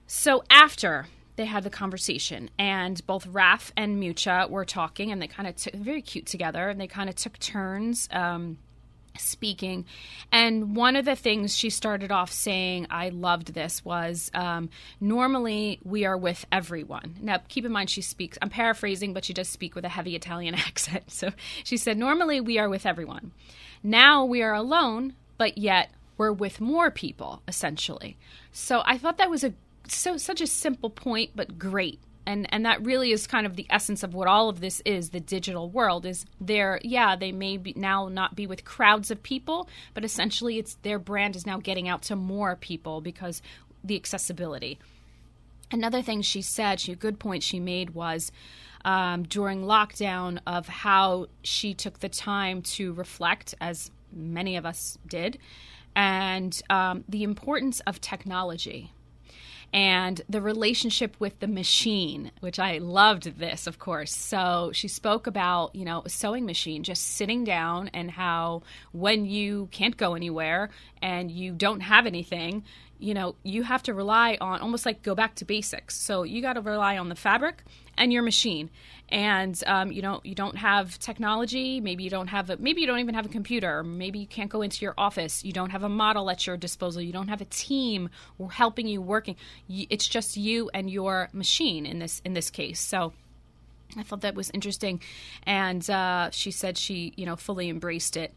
So 0.08 0.43
after 0.51 1.08
they 1.35 1.45
had 1.45 1.63
the 1.63 1.69
conversation, 1.69 2.50
and 2.57 3.05
both 3.05 3.25
Raf 3.27 3.71
and 3.77 4.01
Miuccia 4.01 4.50
were 4.50 4.65
talking, 4.65 5.11
and 5.11 5.21
they 5.21 5.27
kind 5.27 5.47
of 5.47 5.55
took 5.55 5.73
very 5.73 6.01
cute 6.01 6.25
together, 6.25 6.69
and 6.69 6.79
they 6.79 6.88
kind 6.88 7.09
of 7.09 7.15
took 7.15 7.39
turns. 7.39 8.07
Um, 8.11 8.57
speaking. 9.17 9.85
And 10.31 10.75
one 10.75 10.95
of 10.95 11.05
the 11.05 11.15
things 11.15 11.55
she 11.55 11.69
started 11.69 12.11
off 12.11 12.31
saying, 12.31 12.88
I 12.89 13.09
loved 13.09 13.53
this, 13.53 13.83
was 13.83 14.31
um, 14.33 14.69
normally 15.00 15.79
we 15.83 16.05
are 16.05 16.17
with 16.17 16.45
everyone. 16.51 17.15
Now, 17.21 17.39
keep 17.47 17.65
in 17.65 17.71
mind, 17.71 17.89
she 17.89 18.01
speaks, 18.01 18.38
I'm 18.41 18.50
paraphrasing, 18.50 19.13
but 19.13 19.25
she 19.25 19.33
does 19.33 19.50
speak 19.50 19.75
with 19.75 19.85
a 19.85 19.89
heavy 19.89 20.15
Italian 20.15 20.55
accent. 20.67 21.11
So 21.11 21.31
she 21.63 21.77
said, 21.77 21.97
normally 21.97 22.41
we 22.41 22.57
are 22.57 22.69
with 22.69 22.85
everyone. 22.85 23.31
Now 23.83 24.25
we 24.25 24.41
are 24.41 24.53
alone, 24.53 25.15
but 25.38 25.57
yet 25.57 25.91
we're 26.17 26.31
with 26.31 26.61
more 26.61 26.91
people, 26.91 27.41
essentially. 27.47 28.17
So 28.51 28.83
I 28.85 28.97
thought 28.97 29.17
that 29.17 29.29
was 29.29 29.43
a 29.43 29.53
so 29.95 30.17
such 30.17 30.41
a 30.41 30.48
simple 30.48 30.89
point, 30.89 31.31
but 31.36 31.57
great. 31.57 32.00
And 32.25 32.48
and 32.53 32.65
that 32.65 32.86
really 32.86 33.12
is 33.12 33.25
kind 33.25 33.45
of 33.48 33.55
the 33.55 33.65
essence 33.69 34.03
of 34.03 34.13
what 34.13 34.27
all 34.27 34.48
of 34.48 34.60
this 34.60 34.81
is. 34.86 35.10
The 35.10 35.19
digital 35.19 35.69
world 35.69 36.05
is 36.05 36.25
there. 36.39 36.79
Yeah, 36.83 37.15
they 37.15 37.31
may 37.31 37.57
be 37.57 37.74
now 37.75 38.10
not 38.10 38.36
be 38.36 38.45
with 38.45 38.63
crowds 38.63 39.10
of 39.10 39.24
people, 39.24 39.67
but 39.93 40.05
essentially, 40.05 40.60
it's 40.60 40.75
their 40.75 41.00
brand 41.00 41.36
is 41.36 41.48
now 41.48 41.57
getting 41.57 41.89
out 41.89 42.03
to 42.03 42.15
more 42.15 42.55
people 42.55 43.01
because 43.01 43.41
the 43.83 43.95
accessibility. 43.95 44.77
Another 45.71 46.01
thing 46.01 46.21
she 46.21 46.41
said, 46.41 46.79
she 46.79 46.91
a 46.91 46.95
good 46.95 47.17
point 47.17 47.43
she 47.43 47.60
made 47.60 47.91
was 47.91 48.31
um, 48.83 49.24
during 49.24 49.63
lockdown 49.63 50.39
of 50.45 50.67
how 50.67 51.27
she 51.43 51.74
took 51.74 52.00
the 52.00 52.10
time 52.10 52.62
to 52.62 52.93
reflect, 52.93 53.55
as 53.62 53.89
many 54.12 54.57
of 54.57 54.65
us 54.65 54.98
did, 55.07 55.39
and 55.95 56.62
um, 56.69 57.03
the 57.07 57.24
importance 57.24 57.79
of 57.81 58.01
technology 58.01 58.91
and 59.73 60.21
the 60.27 60.41
relationship 60.41 61.15
with 61.19 61.39
the 61.39 61.47
machine, 61.47 62.31
which 62.41 62.59
I 62.59 62.79
loved 62.79 63.39
this, 63.39 63.67
of 63.67 63.79
course. 63.79 64.13
So 64.13 64.71
she 64.73 64.87
spoke 64.87 65.27
about, 65.27 65.75
you 65.75 65.85
know, 65.85 66.01
a 66.05 66.09
sewing 66.09 66.45
machine, 66.45 66.83
just 66.83 67.15
sitting 67.15 67.43
down 67.43 67.89
and 67.93 68.11
how 68.11 68.63
when 68.91 69.25
you 69.25 69.69
can't 69.71 69.95
go 69.95 70.13
anywhere 70.13 70.69
and 71.01 71.31
you 71.31 71.53
don't 71.53 71.81
have 71.81 72.05
anything, 72.05 72.63
you 72.99 73.13
know, 73.13 73.35
you 73.43 73.63
have 73.63 73.83
to 73.83 73.93
rely 73.93 74.37
on 74.41 74.59
almost 74.59 74.85
like 74.85 75.03
go 75.03 75.15
back 75.15 75.35
to 75.35 75.45
basics. 75.45 75.97
So 75.97 76.23
you 76.23 76.41
got 76.41 76.53
to 76.53 76.61
rely 76.61 76.97
on 76.97 77.09
the 77.09 77.15
fabric 77.15 77.63
and 77.98 78.12
your 78.12 78.24
machine. 78.24 78.69
And 79.10 79.62
um, 79.67 79.91
you 79.91 80.01
know, 80.01 80.21
you 80.24 80.36
don't 80.36 80.57
have 80.57 80.98
technology. 81.00 81.81
Maybe 81.81 82.03
you 82.03 82.10
don't 82.10 82.27
have 82.27 82.50
a. 82.50 82.57
Maybe 82.57 82.81
you 82.81 82.88
don't 82.88 83.00
even 83.00 83.13
have 83.13 83.25
a 83.25 83.29
computer. 83.29 83.83
Maybe 83.83 84.19
you 84.19 84.27
can't 84.27 84.50
go 84.50 84.62
into 84.62 84.86
your 84.86 84.93
office. 84.98 85.43
You 85.43 85.51
don't 85.51 85.71
have 85.71 85.83
a 85.83 85.89
model 85.89 86.29
at 86.29 86.48
your 86.48 86.55
disposal. 86.55 87.01
You 87.01 87.12
don't 87.12 87.27
have 87.27 87.41
a 87.41 87.45
team 87.45 88.10
helping 88.51 88.88
you 88.88 89.01
working. 89.01 89.36
It's 89.69 90.07
just 90.07 90.38
you 90.38 90.69
and 90.74 90.89
your 90.89 91.29
machine 91.33 91.86
in 91.86 92.00
this 92.00 92.21
in 92.24 92.33
this 92.33 92.50
case. 92.50 92.79
So. 92.79 93.13
I 93.98 94.03
thought 94.03 94.21
that 94.21 94.36
was 94.36 94.50
interesting, 94.51 95.01
and 95.43 95.89
uh, 95.89 96.29
she 96.31 96.50
said 96.51 96.77
she, 96.77 97.12
you 97.17 97.25
know, 97.25 97.36
fully 97.36 97.67
embraced 97.67 98.15
it. 98.15 98.33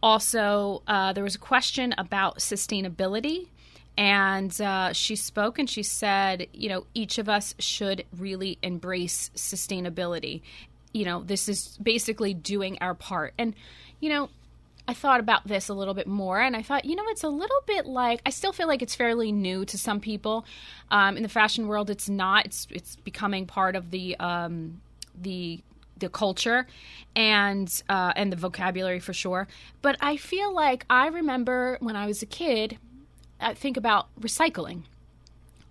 Also, 0.00 0.84
uh, 0.86 1.12
there 1.12 1.24
was 1.24 1.34
a 1.34 1.40
question 1.40 1.92
about 1.98 2.38
sustainability 2.38 3.48
and 3.96 4.58
uh, 4.60 4.92
she 4.92 5.16
spoke 5.16 5.58
and 5.58 5.68
she 5.68 5.82
said, 5.82 6.46
you 6.52 6.68
know, 6.68 6.86
each 6.94 7.18
of 7.18 7.28
us 7.28 7.54
should 7.58 8.04
really 8.16 8.58
embrace 8.62 9.30
sustainability. 9.34 10.42
You 10.92 11.04
know, 11.04 11.22
this 11.22 11.48
is 11.48 11.78
basically 11.82 12.34
doing 12.34 12.78
our 12.80 12.94
part. 12.94 13.32
And, 13.38 13.54
you 14.00 14.10
know, 14.10 14.28
I 14.88 14.94
thought 14.94 15.20
about 15.20 15.46
this 15.46 15.68
a 15.68 15.74
little 15.74 15.94
bit 15.94 16.06
more, 16.06 16.40
and 16.40 16.54
I 16.54 16.62
thought, 16.62 16.84
you 16.84 16.94
know, 16.94 17.02
it's 17.08 17.24
a 17.24 17.28
little 17.28 17.60
bit 17.66 17.86
like 17.86 18.20
I 18.24 18.30
still 18.30 18.52
feel 18.52 18.68
like 18.68 18.82
it's 18.82 18.94
fairly 18.94 19.32
new 19.32 19.64
to 19.64 19.76
some 19.76 19.98
people 19.98 20.44
um, 20.92 21.16
in 21.16 21.24
the 21.24 21.28
fashion 21.28 21.66
world. 21.66 21.90
It's 21.90 22.08
not. 22.08 22.46
It's 22.46 22.68
it's 22.70 22.94
becoming 22.96 23.46
part 23.46 23.74
of 23.74 23.90
the 23.90 24.16
um, 24.20 24.80
the 25.20 25.60
the 25.98 26.08
culture 26.08 26.68
and 27.16 27.82
uh, 27.88 28.12
and 28.14 28.30
the 28.30 28.36
vocabulary 28.36 29.00
for 29.00 29.12
sure. 29.12 29.48
But 29.82 29.96
I 30.00 30.16
feel 30.16 30.54
like 30.54 30.86
I 30.88 31.08
remember 31.08 31.78
when 31.80 31.96
I 31.96 32.06
was 32.06 32.22
a 32.22 32.26
kid 32.26 32.78
uh, 33.40 33.54
think 33.54 33.76
about 33.76 34.08
recycling. 34.20 34.82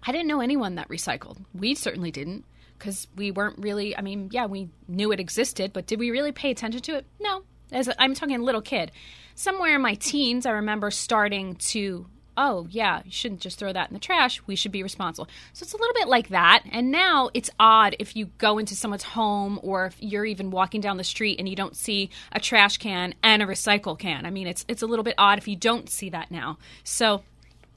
I 0.03 0.11
didn't 0.11 0.27
know 0.27 0.41
anyone 0.41 0.75
that 0.75 0.89
recycled. 0.89 1.37
We 1.53 1.73
certainly 1.75 2.11
didn't 2.11 2.45
because 2.77 3.07
we 3.15 3.31
weren't 3.31 3.57
really, 3.57 3.97
I 3.97 4.01
mean, 4.01 4.29
yeah, 4.31 4.45
we 4.45 4.69
knew 4.87 5.11
it 5.11 5.19
existed, 5.19 5.73
but 5.73 5.87
did 5.87 5.99
we 5.99 6.11
really 6.11 6.31
pay 6.31 6.51
attention 6.51 6.81
to 6.83 6.95
it? 6.95 7.05
No. 7.19 7.43
As 7.71 7.87
a, 7.87 8.01
I'm 8.01 8.13
talking 8.13 8.35
a 8.35 8.43
little 8.43 8.61
kid. 8.61 8.91
Somewhere 9.33 9.75
in 9.75 9.81
my 9.81 9.95
teens, 9.95 10.45
I 10.45 10.51
remember 10.51 10.91
starting 10.91 11.55
to, 11.55 12.05
oh, 12.37 12.67
yeah, 12.69 13.01
you 13.03 13.11
shouldn't 13.11 13.41
just 13.41 13.57
throw 13.57 13.73
that 13.73 13.89
in 13.89 13.93
the 13.93 13.99
trash. 13.99 14.41
We 14.45 14.55
should 14.55 14.71
be 14.71 14.83
responsible. 14.83 15.27
So 15.53 15.63
it's 15.63 15.73
a 15.73 15.77
little 15.77 15.95
bit 15.95 16.07
like 16.07 16.29
that. 16.29 16.63
And 16.71 16.91
now 16.91 17.31
it's 17.33 17.49
odd 17.59 17.95
if 17.97 18.15
you 18.15 18.27
go 18.37 18.59
into 18.59 18.75
someone's 18.75 19.03
home 19.03 19.59
or 19.63 19.87
if 19.87 19.95
you're 19.99 20.25
even 20.25 20.51
walking 20.51 20.81
down 20.81 20.97
the 20.97 21.03
street 21.03 21.39
and 21.39 21.49
you 21.49 21.55
don't 21.55 21.75
see 21.75 22.11
a 22.31 22.39
trash 22.39 22.77
can 22.77 23.15
and 23.23 23.41
a 23.41 23.47
recycle 23.47 23.97
can. 23.97 24.25
I 24.25 24.29
mean, 24.29 24.47
it's, 24.47 24.63
it's 24.67 24.83
a 24.83 24.87
little 24.87 25.03
bit 25.03 25.15
odd 25.17 25.39
if 25.39 25.47
you 25.47 25.55
don't 25.55 25.89
see 25.89 26.11
that 26.11 26.29
now. 26.29 26.59
So 26.83 27.23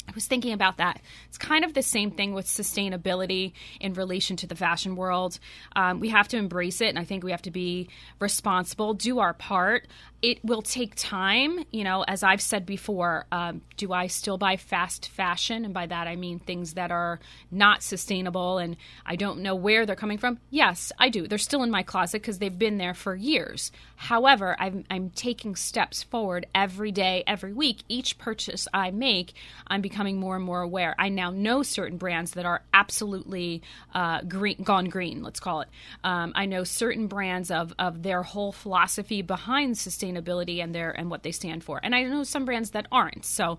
I 0.09 0.13
was 0.15 0.27
thinking 0.27 0.53
about 0.53 0.79
that. 0.79 1.01
It's 1.29 1.37
kind 1.37 1.65
of 1.65 1.75
the 1.75 1.83
same 1.83 2.11
thing 2.11 2.33
with 2.33 2.47
sustainability 2.47 3.53
in 3.79 3.93
relation 3.93 4.37
to 4.37 4.47
the 4.47 4.57
fashion 4.57 4.97
world. 4.97 5.39
Um, 5.77 6.01
we 6.01 6.09
have 6.09 6.29
to 6.29 6.39
embrace 6.39 6.81
it, 6.81 6.89
and 6.89 6.99
I 6.99 7.05
think 7.05 7.25
we 7.25 7.31
have 7.31 7.43
to 7.43 7.51
be 7.51 7.89
responsible, 8.19 8.95
do 8.95 9.19
our 9.19 9.35
part 9.35 9.87
it 10.21 10.45
will 10.45 10.63
take 10.63 10.95
time. 10.97 11.65
You 11.71 11.85
know, 11.85 12.03
as 12.03 12.23
I've 12.23 12.41
said 12.41 12.67
before, 12.67 13.27
um, 13.31 13.63
do 13.77 13.93
I 13.93 14.09
still 14.09 14.37
buy 14.37 14.57
fast 14.57 15.09
fashion? 15.09 15.65
And 15.65 15.73
by 15.73 15.87
that 15.87 16.09
I 16.09 16.17
mean 16.17 16.41
things 16.41 16.75
that 16.75 16.91
are 16.91 17.21
not 17.53 17.83
sustainable 17.83 18.59
and 18.59 18.77
I 19.07 19.15
don't 19.15 19.41
know 19.41 19.55
where 19.55 19.87
they're 19.87 19.95
coming 19.95 20.19
from. 20.19 20.41
Yes, 20.51 20.91
I 20.99 21.09
do. 21.09 21.29
They're 21.29 21.39
still 21.39 21.63
in 21.63 21.71
my 21.71 21.85
closet 21.85 22.21
because 22.21 22.41
they've 22.41 22.59
been 22.59 22.79
there 22.79 22.95
for 22.95 23.15
years. 23.15 23.71
However, 23.95 24.57
I'm, 24.59 24.85
I'm 24.91 25.11
taking 25.11 25.55
steps 25.55 26.03
forward 26.03 26.47
every 26.53 26.91
day, 26.91 27.23
every 27.27 27.53
week. 27.53 27.83
Each 27.89 28.19
purchase 28.19 28.67
I 28.75 28.91
make, 28.91 29.35
I'm 29.69 29.83
becoming 29.83 30.19
more 30.19 30.35
and 30.35 30.45
more 30.45 30.63
aware. 30.63 30.97
I 30.99 31.11
now 31.11 31.31
know 31.31 31.63
certain 31.63 31.97
brands 31.97 32.33
that 32.33 32.45
are 32.45 32.63
absolutely 32.75 33.63
uh, 33.95 34.23
green, 34.23 34.63
gone 34.65 34.87
green, 34.87 35.23
let's 35.23 35.41
call 35.41 35.61
it. 35.61 35.69
Um, 36.03 36.33
I 36.35 36.47
know 36.47 36.65
certain 36.65 37.07
brands 37.07 37.53
of, 37.53 37.73
of 37.79 38.03
their 38.03 38.25
whole 38.25 38.51
philosophy 38.51 39.23
behind 39.23 39.77
sustainability 39.77 40.08
sustainability 40.09 40.63
and 40.63 40.75
their 40.75 40.91
and 40.91 41.11
what 41.11 41.23
they 41.23 41.33
stand 41.33 41.65
for. 41.65 41.81
And 41.83 41.95
I 41.95 42.03
know 42.05 42.25
some 42.25 42.45
brands 42.45 42.71
that 42.71 42.87
aren't. 42.91 43.25
So 43.25 43.59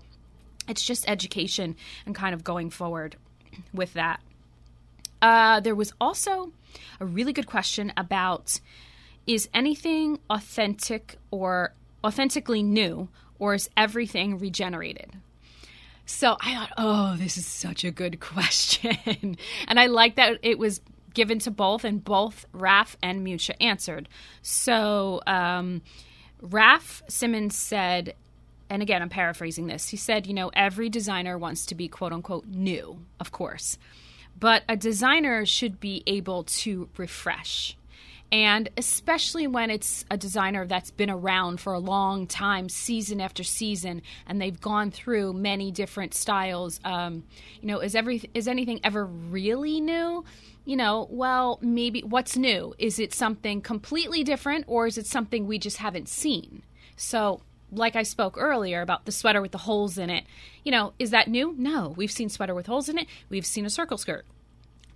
it's 0.68 0.84
just 0.84 1.08
education 1.08 1.76
and 2.06 2.14
kind 2.14 2.34
of 2.34 2.44
going 2.44 2.70
forward 2.70 3.16
with 3.72 3.94
that. 3.94 4.20
Uh, 5.22 5.60
there 5.60 5.74
was 5.74 5.92
also 6.00 6.52
a 6.98 7.04
really 7.06 7.32
good 7.32 7.46
question 7.46 7.92
about 7.96 8.60
is 9.26 9.48
anything 9.52 10.18
authentic 10.30 11.16
or 11.30 11.74
authentically 12.02 12.62
new, 12.62 13.08
or 13.38 13.54
is 13.54 13.68
everything 13.76 14.38
regenerated? 14.38 15.12
So 16.06 16.36
I 16.40 16.54
thought, 16.54 16.72
oh, 16.78 17.16
this 17.16 17.36
is 17.36 17.46
such 17.46 17.84
a 17.84 17.90
good 17.90 18.18
question. 18.20 19.36
and 19.68 19.78
I 19.78 19.86
like 19.86 20.16
that 20.16 20.38
it 20.42 20.58
was 20.58 20.80
given 21.12 21.38
to 21.40 21.50
both, 21.50 21.84
and 21.84 22.02
both 22.02 22.46
Raf 22.52 22.96
and 23.02 23.26
Miuccia 23.26 23.54
answered. 23.60 24.08
So, 24.42 25.20
um, 25.26 25.82
Raf 26.40 27.02
Simons 27.08 27.56
said, 27.56 28.14
and 28.68 28.82
again, 28.82 29.02
I'm 29.02 29.08
paraphrasing 29.08 29.66
this. 29.66 29.88
He 29.88 29.96
said, 29.96 30.26
you 30.26 30.34
know, 30.34 30.50
every 30.54 30.88
designer 30.88 31.36
wants 31.36 31.66
to 31.66 31.74
be 31.74 31.88
quote 31.88 32.12
unquote 32.12 32.46
new, 32.46 33.04
of 33.18 33.32
course, 33.32 33.78
but 34.38 34.62
a 34.68 34.76
designer 34.76 35.44
should 35.44 35.80
be 35.80 36.02
able 36.06 36.44
to 36.44 36.88
refresh. 36.96 37.76
And 38.32 38.68
especially 38.76 39.48
when 39.48 39.70
it's 39.70 40.04
a 40.08 40.16
designer 40.16 40.64
that's 40.64 40.92
been 40.92 41.10
around 41.10 41.60
for 41.60 41.72
a 41.72 41.80
long 41.80 42.28
time, 42.28 42.68
season 42.68 43.20
after 43.20 43.42
season, 43.42 44.02
and 44.24 44.40
they've 44.40 44.60
gone 44.60 44.92
through 44.92 45.32
many 45.32 45.72
different 45.72 46.14
styles. 46.14 46.78
Um, 46.84 47.24
you 47.60 47.66
know, 47.66 47.80
is 47.80 47.96
every 47.96 48.30
is 48.32 48.46
anything 48.46 48.80
ever 48.84 49.04
really 49.04 49.80
new? 49.80 50.24
You 50.70 50.76
know, 50.76 51.08
well, 51.10 51.58
maybe 51.60 52.00
what's 52.02 52.36
new? 52.36 52.72
Is 52.78 53.00
it 53.00 53.12
something 53.12 53.60
completely 53.60 54.22
different 54.22 54.66
or 54.68 54.86
is 54.86 54.98
it 54.98 55.04
something 55.04 55.48
we 55.48 55.58
just 55.58 55.78
haven't 55.78 56.08
seen? 56.08 56.62
So, 56.94 57.40
like 57.72 57.96
I 57.96 58.04
spoke 58.04 58.36
earlier 58.38 58.80
about 58.80 59.04
the 59.04 59.10
sweater 59.10 59.42
with 59.42 59.50
the 59.50 59.58
holes 59.58 59.98
in 59.98 60.10
it, 60.10 60.26
you 60.62 60.70
know, 60.70 60.92
is 61.00 61.10
that 61.10 61.26
new? 61.26 61.56
No. 61.58 61.92
We've 61.96 62.10
seen 62.12 62.28
sweater 62.28 62.54
with 62.54 62.68
holes 62.68 62.88
in 62.88 62.98
it. 62.98 63.08
We've 63.28 63.44
seen 63.44 63.66
a 63.66 63.70
circle 63.70 63.98
skirt. 63.98 64.24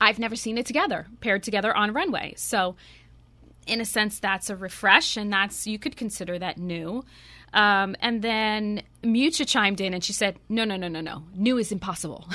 I've 0.00 0.20
never 0.20 0.36
seen 0.36 0.58
it 0.58 0.66
together, 0.66 1.08
paired 1.20 1.42
together 1.42 1.76
on 1.76 1.92
runway. 1.92 2.34
So, 2.36 2.76
in 3.66 3.80
a 3.80 3.84
sense, 3.84 4.20
that's 4.20 4.50
a 4.50 4.54
refresh, 4.54 5.16
and 5.16 5.32
that's 5.32 5.66
you 5.66 5.80
could 5.80 5.96
consider 5.96 6.38
that 6.38 6.56
new. 6.56 7.04
Um, 7.54 7.94
and 8.00 8.20
then 8.20 8.82
Miuccia 9.04 9.46
chimed 9.46 9.80
in 9.80 9.94
and 9.94 10.02
she 10.02 10.12
said, 10.12 10.36
No, 10.48 10.64
no, 10.64 10.76
no, 10.76 10.88
no, 10.88 11.00
no. 11.00 11.22
New 11.34 11.56
is 11.56 11.70
impossible. 11.72 12.28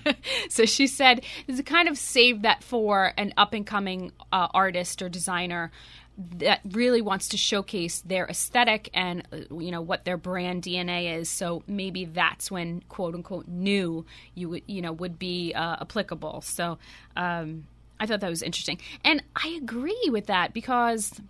so 0.50 0.66
she 0.66 0.88
said, 0.88 1.24
This 1.46 1.62
kind 1.62 1.88
of 1.88 1.96
save 1.96 2.42
that 2.42 2.62
for 2.62 3.12
an 3.16 3.32
up 3.36 3.54
and 3.54 3.64
coming 3.64 4.12
uh, 4.32 4.48
artist 4.52 5.00
or 5.00 5.08
designer 5.08 5.70
that 6.16 6.60
really 6.70 7.02
wants 7.02 7.28
to 7.28 7.36
showcase 7.36 8.00
their 8.02 8.26
aesthetic 8.26 8.88
and 8.94 9.26
uh, 9.32 9.36
you 9.58 9.70
know 9.70 9.80
what 9.80 10.04
their 10.04 10.16
brand 10.16 10.62
DNA 10.62 11.18
is. 11.18 11.28
So 11.28 11.62
maybe 11.66 12.04
that's 12.04 12.50
when 12.50 12.82
quote 12.88 13.14
unquote 13.14 13.48
new 13.48 14.04
you 14.34 14.48
would 14.48 14.62
you 14.66 14.82
know 14.82 14.92
would 14.92 15.18
be 15.18 15.52
uh, 15.54 15.76
applicable. 15.80 16.40
So 16.42 16.78
um, 17.16 17.66
I 17.98 18.06
thought 18.06 18.20
that 18.20 18.30
was 18.30 18.42
interesting, 18.42 18.80
and 19.04 19.22
I 19.36 19.56
agree 19.60 20.08
with 20.10 20.26
that 20.26 20.52
because 20.52 21.20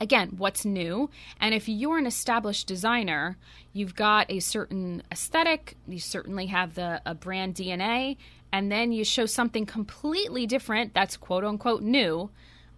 again, 0.00 0.34
what's 0.36 0.64
new. 0.64 1.10
And 1.40 1.54
if 1.54 1.68
you're 1.68 1.98
an 1.98 2.06
established 2.06 2.66
designer, 2.66 3.36
you've 3.72 3.94
got 3.94 4.30
a 4.30 4.40
certain 4.40 5.02
aesthetic, 5.12 5.76
you 5.86 6.00
certainly 6.00 6.46
have 6.46 6.74
the 6.74 7.02
a 7.04 7.14
brand 7.14 7.54
DNA, 7.54 8.16
and 8.52 8.72
then 8.72 8.92
you 8.92 9.04
show 9.04 9.26
something 9.26 9.66
completely 9.66 10.46
different 10.46 10.94
that's 10.94 11.16
quote 11.16 11.44
unquote 11.44 11.82
new. 11.82 12.30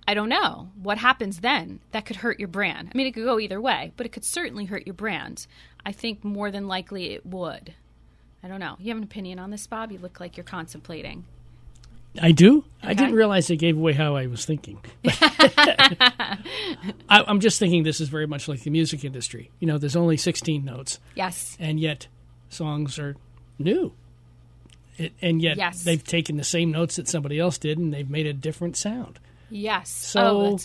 I 0.06 0.14
don't 0.14 0.28
know. 0.28 0.70
What 0.82 0.98
happens 0.98 1.40
then? 1.40 1.80
That 1.92 2.04
could 2.04 2.16
hurt 2.16 2.40
your 2.40 2.48
brand. 2.48 2.90
I 2.92 2.96
mean, 2.96 3.06
it 3.06 3.12
could 3.12 3.24
go 3.24 3.38
either 3.38 3.60
way, 3.60 3.92
but 3.96 4.04
it 4.04 4.10
could 4.10 4.24
certainly 4.24 4.64
hurt 4.64 4.84
your 4.84 4.94
brand. 4.94 5.46
I 5.86 5.92
think 5.92 6.24
more 6.24 6.50
than 6.50 6.66
likely 6.66 7.14
it 7.14 7.24
would. 7.24 7.74
I 8.42 8.48
don't 8.48 8.58
know. 8.58 8.76
You 8.80 8.88
have 8.88 8.98
an 8.98 9.04
opinion 9.04 9.38
on 9.38 9.50
this, 9.50 9.66
Bob? 9.68 9.92
You 9.92 9.98
look 9.98 10.18
like 10.18 10.36
you're 10.36 10.42
contemplating. 10.44 11.24
I 12.20 12.32
do. 12.32 12.58
Okay. 12.58 12.90
I 12.90 12.94
didn't 12.94 13.14
realize 13.14 13.46
they 13.46 13.56
gave 13.56 13.76
away 13.76 13.92
how 13.92 14.16
I 14.16 14.26
was 14.26 14.44
thinking. 14.44 14.78
I, 15.04 16.38
am 17.08 17.40
just 17.40 17.58
thinking 17.58 17.84
this 17.84 18.00
is 18.00 18.08
very 18.08 18.26
much 18.26 18.48
like 18.48 18.62
the 18.62 18.70
music 18.70 19.04
industry. 19.04 19.50
You 19.60 19.66
know, 19.66 19.78
there's 19.78 19.96
only 19.96 20.16
16 20.16 20.64
notes. 20.64 20.98
Yes. 21.14 21.56
And 21.58 21.80
yet, 21.80 22.08
songs 22.50 22.98
are 22.98 23.16
new. 23.58 23.92
It, 24.98 25.12
and 25.22 25.40
yet, 25.40 25.56
yes. 25.56 25.84
they've 25.84 26.02
taken 26.02 26.36
the 26.36 26.44
same 26.44 26.70
notes 26.70 26.96
that 26.96 27.08
somebody 27.08 27.38
else 27.38 27.56
did 27.56 27.78
and 27.78 27.94
they've 27.94 28.10
made 28.10 28.26
a 28.26 28.34
different 28.34 28.76
sound. 28.76 29.18
Yes. 29.48 29.88
So 29.88 30.20
oh, 30.20 30.58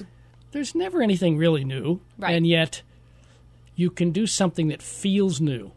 there's 0.51 0.75
never 0.75 1.01
anything 1.01 1.37
really 1.37 1.63
new. 1.63 2.01
Right. 2.17 2.35
And 2.35 2.45
yet, 2.45 2.81
you 3.75 3.89
can 3.89 4.11
do 4.11 4.27
something 4.27 4.67
that 4.67 4.81
feels 4.81 5.39
new. 5.39 5.71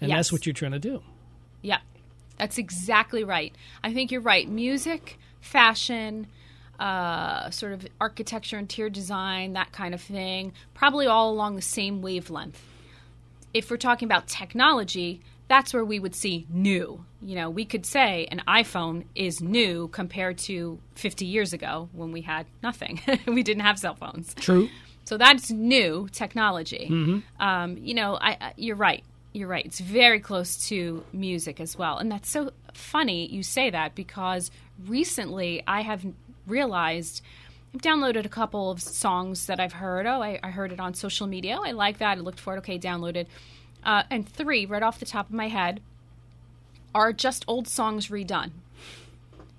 And 0.00 0.08
yes. 0.08 0.16
that's 0.16 0.32
what 0.32 0.46
you're 0.46 0.54
trying 0.54 0.72
to 0.72 0.78
do. 0.78 1.02
Yeah. 1.60 1.80
That's 2.40 2.56
exactly 2.56 3.22
right. 3.22 3.54
I 3.84 3.92
think 3.92 4.10
you're 4.10 4.22
right. 4.22 4.48
Music, 4.48 5.18
fashion, 5.42 6.26
uh, 6.78 7.50
sort 7.50 7.74
of 7.74 7.86
architecture, 8.00 8.56
and 8.56 8.64
interior 8.64 8.88
design, 8.88 9.52
that 9.52 9.72
kind 9.72 9.92
of 9.92 10.00
thing, 10.00 10.54
probably 10.72 11.06
all 11.06 11.30
along 11.30 11.56
the 11.56 11.62
same 11.62 12.00
wavelength. 12.00 12.58
If 13.52 13.70
we're 13.70 13.76
talking 13.76 14.06
about 14.08 14.26
technology, 14.26 15.20
that's 15.48 15.74
where 15.74 15.84
we 15.84 15.98
would 15.98 16.14
see 16.14 16.46
new. 16.48 17.04
You 17.20 17.34
know, 17.34 17.50
we 17.50 17.66
could 17.66 17.84
say 17.84 18.26
an 18.30 18.42
iPhone 18.48 19.04
is 19.14 19.42
new 19.42 19.88
compared 19.88 20.38
to 20.38 20.78
50 20.94 21.26
years 21.26 21.52
ago 21.52 21.90
when 21.92 22.10
we 22.10 22.22
had 22.22 22.46
nothing. 22.62 23.02
we 23.26 23.42
didn't 23.42 23.64
have 23.64 23.78
cell 23.78 23.96
phones. 23.96 24.32
True. 24.32 24.70
So 25.04 25.18
that's 25.18 25.50
new 25.50 26.08
technology. 26.10 26.88
Mm-hmm. 26.90 27.42
Um, 27.42 27.76
you 27.76 27.92
know, 27.92 28.14
I, 28.14 28.30
I, 28.40 28.52
you're 28.56 28.76
right. 28.76 29.04
You're 29.32 29.48
right. 29.48 29.64
It's 29.64 29.80
very 29.80 30.18
close 30.18 30.68
to 30.68 31.04
music 31.12 31.60
as 31.60 31.78
well. 31.78 31.98
And 31.98 32.10
that's 32.10 32.28
so 32.28 32.52
funny 32.74 33.26
you 33.26 33.42
say 33.42 33.70
that 33.70 33.94
because 33.94 34.50
recently 34.86 35.62
I 35.66 35.82
have 35.82 36.04
realized 36.46 37.22
I've 37.72 37.80
downloaded 37.80 38.24
a 38.24 38.28
couple 38.28 38.70
of 38.70 38.82
songs 38.82 39.46
that 39.46 39.60
I've 39.60 39.74
heard. 39.74 40.06
Oh, 40.06 40.20
I, 40.20 40.40
I 40.42 40.50
heard 40.50 40.72
it 40.72 40.80
on 40.80 40.94
social 40.94 41.28
media. 41.28 41.58
I 41.62 41.70
like 41.70 41.98
that. 41.98 42.18
I 42.18 42.20
looked 42.20 42.40
for 42.40 42.54
it. 42.54 42.58
Okay, 42.58 42.78
downloaded. 42.78 43.26
Uh, 43.84 44.02
and 44.10 44.28
three, 44.28 44.66
right 44.66 44.82
off 44.82 44.98
the 44.98 45.06
top 45.06 45.28
of 45.28 45.34
my 45.34 45.48
head, 45.48 45.80
are 46.94 47.12
just 47.12 47.44
old 47.46 47.68
songs 47.68 48.08
redone. 48.08 48.50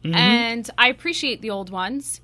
Mm-hmm. 0.04 0.16
And 0.16 0.70
I 0.78 0.90
appreciate 0.90 1.42
the 1.42 1.50
old 1.50 1.70
ones. 1.70 2.20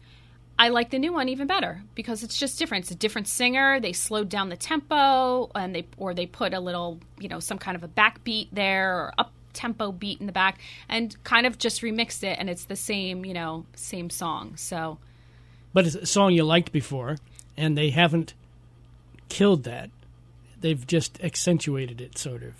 I 0.59 0.69
like 0.69 0.89
the 0.89 0.99
new 0.99 1.13
one 1.13 1.29
even 1.29 1.45
better 1.47 1.83
because 1.93 2.23
it's 2.23 2.37
just 2.37 2.57
different. 2.57 2.85
It's 2.85 2.91
a 2.91 2.95
different 2.95 3.27
singer. 3.27 3.79
They 3.79 3.93
slowed 3.93 4.29
down 4.29 4.49
the 4.49 4.57
tempo, 4.57 5.51
and 5.53 5.75
they 5.75 5.85
or 5.97 6.13
they 6.13 6.25
put 6.25 6.53
a 6.53 6.59
little, 6.59 6.99
you 7.19 7.29
know, 7.29 7.39
some 7.39 7.57
kind 7.57 7.75
of 7.75 7.83
a 7.83 7.87
backbeat 7.87 8.47
there 8.51 8.95
or 8.97 9.13
up 9.17 9.31
tempo 9.53 9.91
beat 9.91 10.19
in 10.19 10.25
the 10.25 10.31
back, 10.31 10.59
and 10.89 11.21
kind 11.23 11.45
of 11.45 11.57
just 11.57 11.81
remixed 11.81 12.23
it, 12.23 12.37
and 12.39 12.49
it's 12.49 12.65
the 12.65 12.75
same, 12.75 13.25
you 13.25 13.33
know, 13.33 13.65
same 13.75 14.09
song. 14.09 14.55
So, 14.55 14.97
But 15.73 15.85
it's 15.85 15.95
a 15.95 16.05
song 16.05 16.33
you 16.33 16.43
liked 16.43 16.71
before, 16.71 17.17
and 17.55 17.77
they 17.77 17.89
haven't 17.89 18.33
killed 19.29 19.63
that. 19.63 19.89
They've 20.61 20.85
just 20.85 21.21
accentuated 21.23 22.01
it, 22.01 22.17
sort 22.17 22.43
of. 22.43 22.53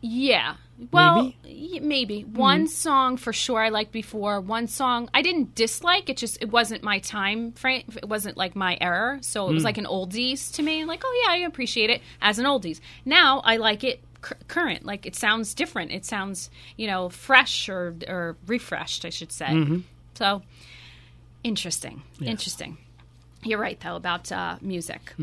Yeah. 0.00 0.56
Well, 0.90 1.34
Maybe? 1.44 1.80
maybe, 1.80 1.80
maybe. 1.80 2.24
one 2.24 2.66
song 2.66 3.16
for 3.16 3.32
sure 3.32 3.60
I 3.60 3.68
liked 3.68 3.92
before. 3.92 4.40
One 4.40 4.66
song 4.66 5.08
I 5.14 5.22
didn't 5.22 5.54
dislike. 5.54 6.08
It 6.08 6.16
just 6.16 6.38
it 6.40 6.50
wasn't 6.50 6.82
my 6.82 6.98
time 6.98 7.52
frame. 7.52 7.84
It 7.96 8.08
wasn't 8.08 8.36
like 8.36 8.56
my 8.56 8.76
era. 8.80 9.18
So 9.22 9.48
it 9.48 9.52
was 9.52 9.62
hmm. 9.62 9.66
like 9.66 9.78
an 9.78 9.86
oldies 9.86 10.52
to 10.54 10.62
me. 10.62 10.84
Like, 10.84 11.02
oh 11.04 11.24
yeah, 11.24 11.32
I 11.32 11.46
appreciate 11.46 11.90
it 11.90 12.02
as 12.20 12.38
an 12.38 12.46
oldies. 12.46 12.80
Now 13.04 13.40
I 13.44 13.56
like 13.56 13.84
it 13.84 14.02
cu- 14.20 14.34
current. 14.48 14.84
Like 14.84 15.06
it 15.06 15.14
sounds 15.14 15.54
different. 15.54 15.92
It 15.92 16.04
sounds 16.04 16.50
you 16.76 16.86
know 16.86 17.08
fresh 17.08 17.68
or 17.68 17.94
or 18.08 18.36
refreshed, 18.46 19.04
I 19.04 19.10
should 19.10 19.32
say. 19.32 19.46
Mm-hmm. 19.46 19.78
So 20.14 20.42
interesting. 21.44 22.02
Interesting. 22.20 22.78
You're 23.44 23.58
right, 23.58 23.78
though, 23.80 23.96
about 23.96 24.30
uh, 24.30 24.56
music. 24.60 25.14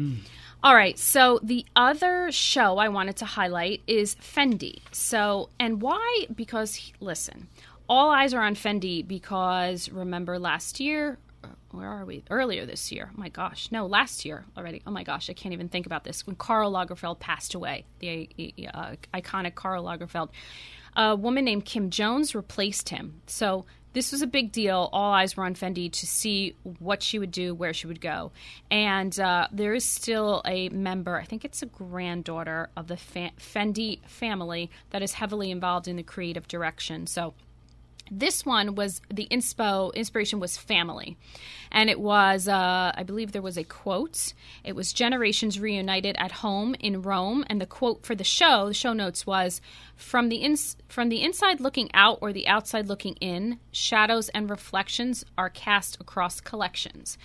All 0.61 0.75
right, 0.75 0.99
so 0.99 1.39
the 1.41 1.65
other 1.75 2.31
show 2.33 2.77
I 2.77 2.89
wanted 2.89 3.15
to 3.17 3.25
highlight 3.25 3.81
is 3.87 4.15
Fendi. 4.15 4.81
So, 4.91 5.49
and 5.57 5.81
why? 5.81 6.27
Because, 6.35 6.91
listen, 6.99 7.47
all 7.87 8.11
eyes 8.11 8.33
are 8.33 8.41
on 8.41 8.55
Fendi 8.55 9.05
because 9.07 9.89
remember 9.89 10.37
last 10.37 10.81
year, 10.81 11.17
uh, 11.45 11.47
where 11.71 11.87
are 11.87 12.03
we? 12.03 12.25
Earlier 12.29 12.65
this 12.65 12.91
year. 12.91 13.09
Oh 13.15 13.19
my 13.19 13.29
gosh. 13.29 13.71
No, 13.71 13.85
last 13.85 14.25
year 14.25 14.43
already. 14.57 14.81
Oh 14.85 14.91
my 14.91 15.03
gosh, 15.03 15.29
I 15.29 15.33
can't 15.33 15.53
even 15.53 15.69
think 15.69 15.85
about 15.85 16.03
this. 16.03 16.27
When 16.27 16.35
Karl 16.35 16.73
Lagerfeld 16.73 17.19
passed 17.19 17.55
away, 17.55 17.85
the 17.99 18.29
uh, 18.73 18.95
iconic 19.13 19.55
Karl 19.55 19.85
Lagerfeld, 19.85 20.29
a 20.95 21.15
woman 21.15 21.45
named 21.45 21.63
Kim 21.63 21.89
Jones 21.89 22.35
replaced 22.35 22.89
him. 22.89 23.21
So, 23.27 23.65
this 23.93 24.11
was 24.11 24.21
a 24.21 24.27
big 24.27 24.51
deal. 24.51 24.89
All 24.93 25.13
eyes 25.13 25.35
were 25.35 25.45
on 25.45 25.55
Fendi 25.55 25.91
to 25.91 26.05
see 26.05 26.55
what 26.79 27.01
she 27.01 27.19
would 27.19 27.31
do, 27.31 27.53
where 27.53 27.73
she 27.73 27.87
would 27.87 28.01
go. 28.01 28.31
And 28.69 29.19
uh, 29.19 29.47
there 29.51 29.73
is 29.73 29.85
still 29.85 30.41
a 30.45 30.69
member, 30.69 31.17
I 31.17 31.25
think 31.25 31.43
it's 31.43 31.61
a 31.61 31.65
granddaughter 31.65 32.69
of 32.77 32.87
the 32.87 32.95
Fendi 32.95 33.99
family, 34.07 34.69
that 34.91 35.01
is 35.01 35.13
heavily 35.13 35.51
involved 35.51 35.87
in 35.87 35.95
the 35.95 36.03
creative 36.03 36.47
direction. 36.47 37.07
So 37.07 37.33
this 38.11 38.45
one 38.45 38.75
was 38.75 39.01
the 39.09 39.27
inspo 39.31 39.93
inspiration 39.93 40.39
was 40.39 40.57
family. 40.57 41.17
And 41.71 41.89
it 41.89 41.99
was 41.99 42.47
uh, 42.47 42.91
i 42.95 43.03
believe 43.03 43.31
there 43.31 43.41
was 43.41 43.57
a 43.57 43.63
quote. 43.63 44.33
It 44.63 44.75
was 44.75 44.93
generations 44.93 45.59
reunited 45.59 46.15
at 46.17 46.31
home 46.31 46.75
in 46.79 47.01
rome. 47.01 47.45
And 47.47 47.61
the 47.61 47.65
quote 47.65 48.05
for 48.05 48.15
the 48.15 48.23
show 48.23 48.67
the 48.67 48.73
show 48.73 48.93
notes 48.93 49.25
was 49.25 49.61
from 49.95 50.29
the 50.29 50.37
ins- 50.37 50.77
from 50.87 51.09
the 51.09 51.21
inside 51.21 51.59
looking 51.59 51.89
out 51.93 52.19
or 52.21 52.33
the 52.33 52.47
outside 52.47 52.87
looking 52.87 53.15
in 53.15 53.59
shadows 53.71 54.29
and 54.29 54.49
reflections 54.49 55.25
are 55.37 55.49
cast 55.49 55.99
across 55.99 56.41
collections. 56.41 57.17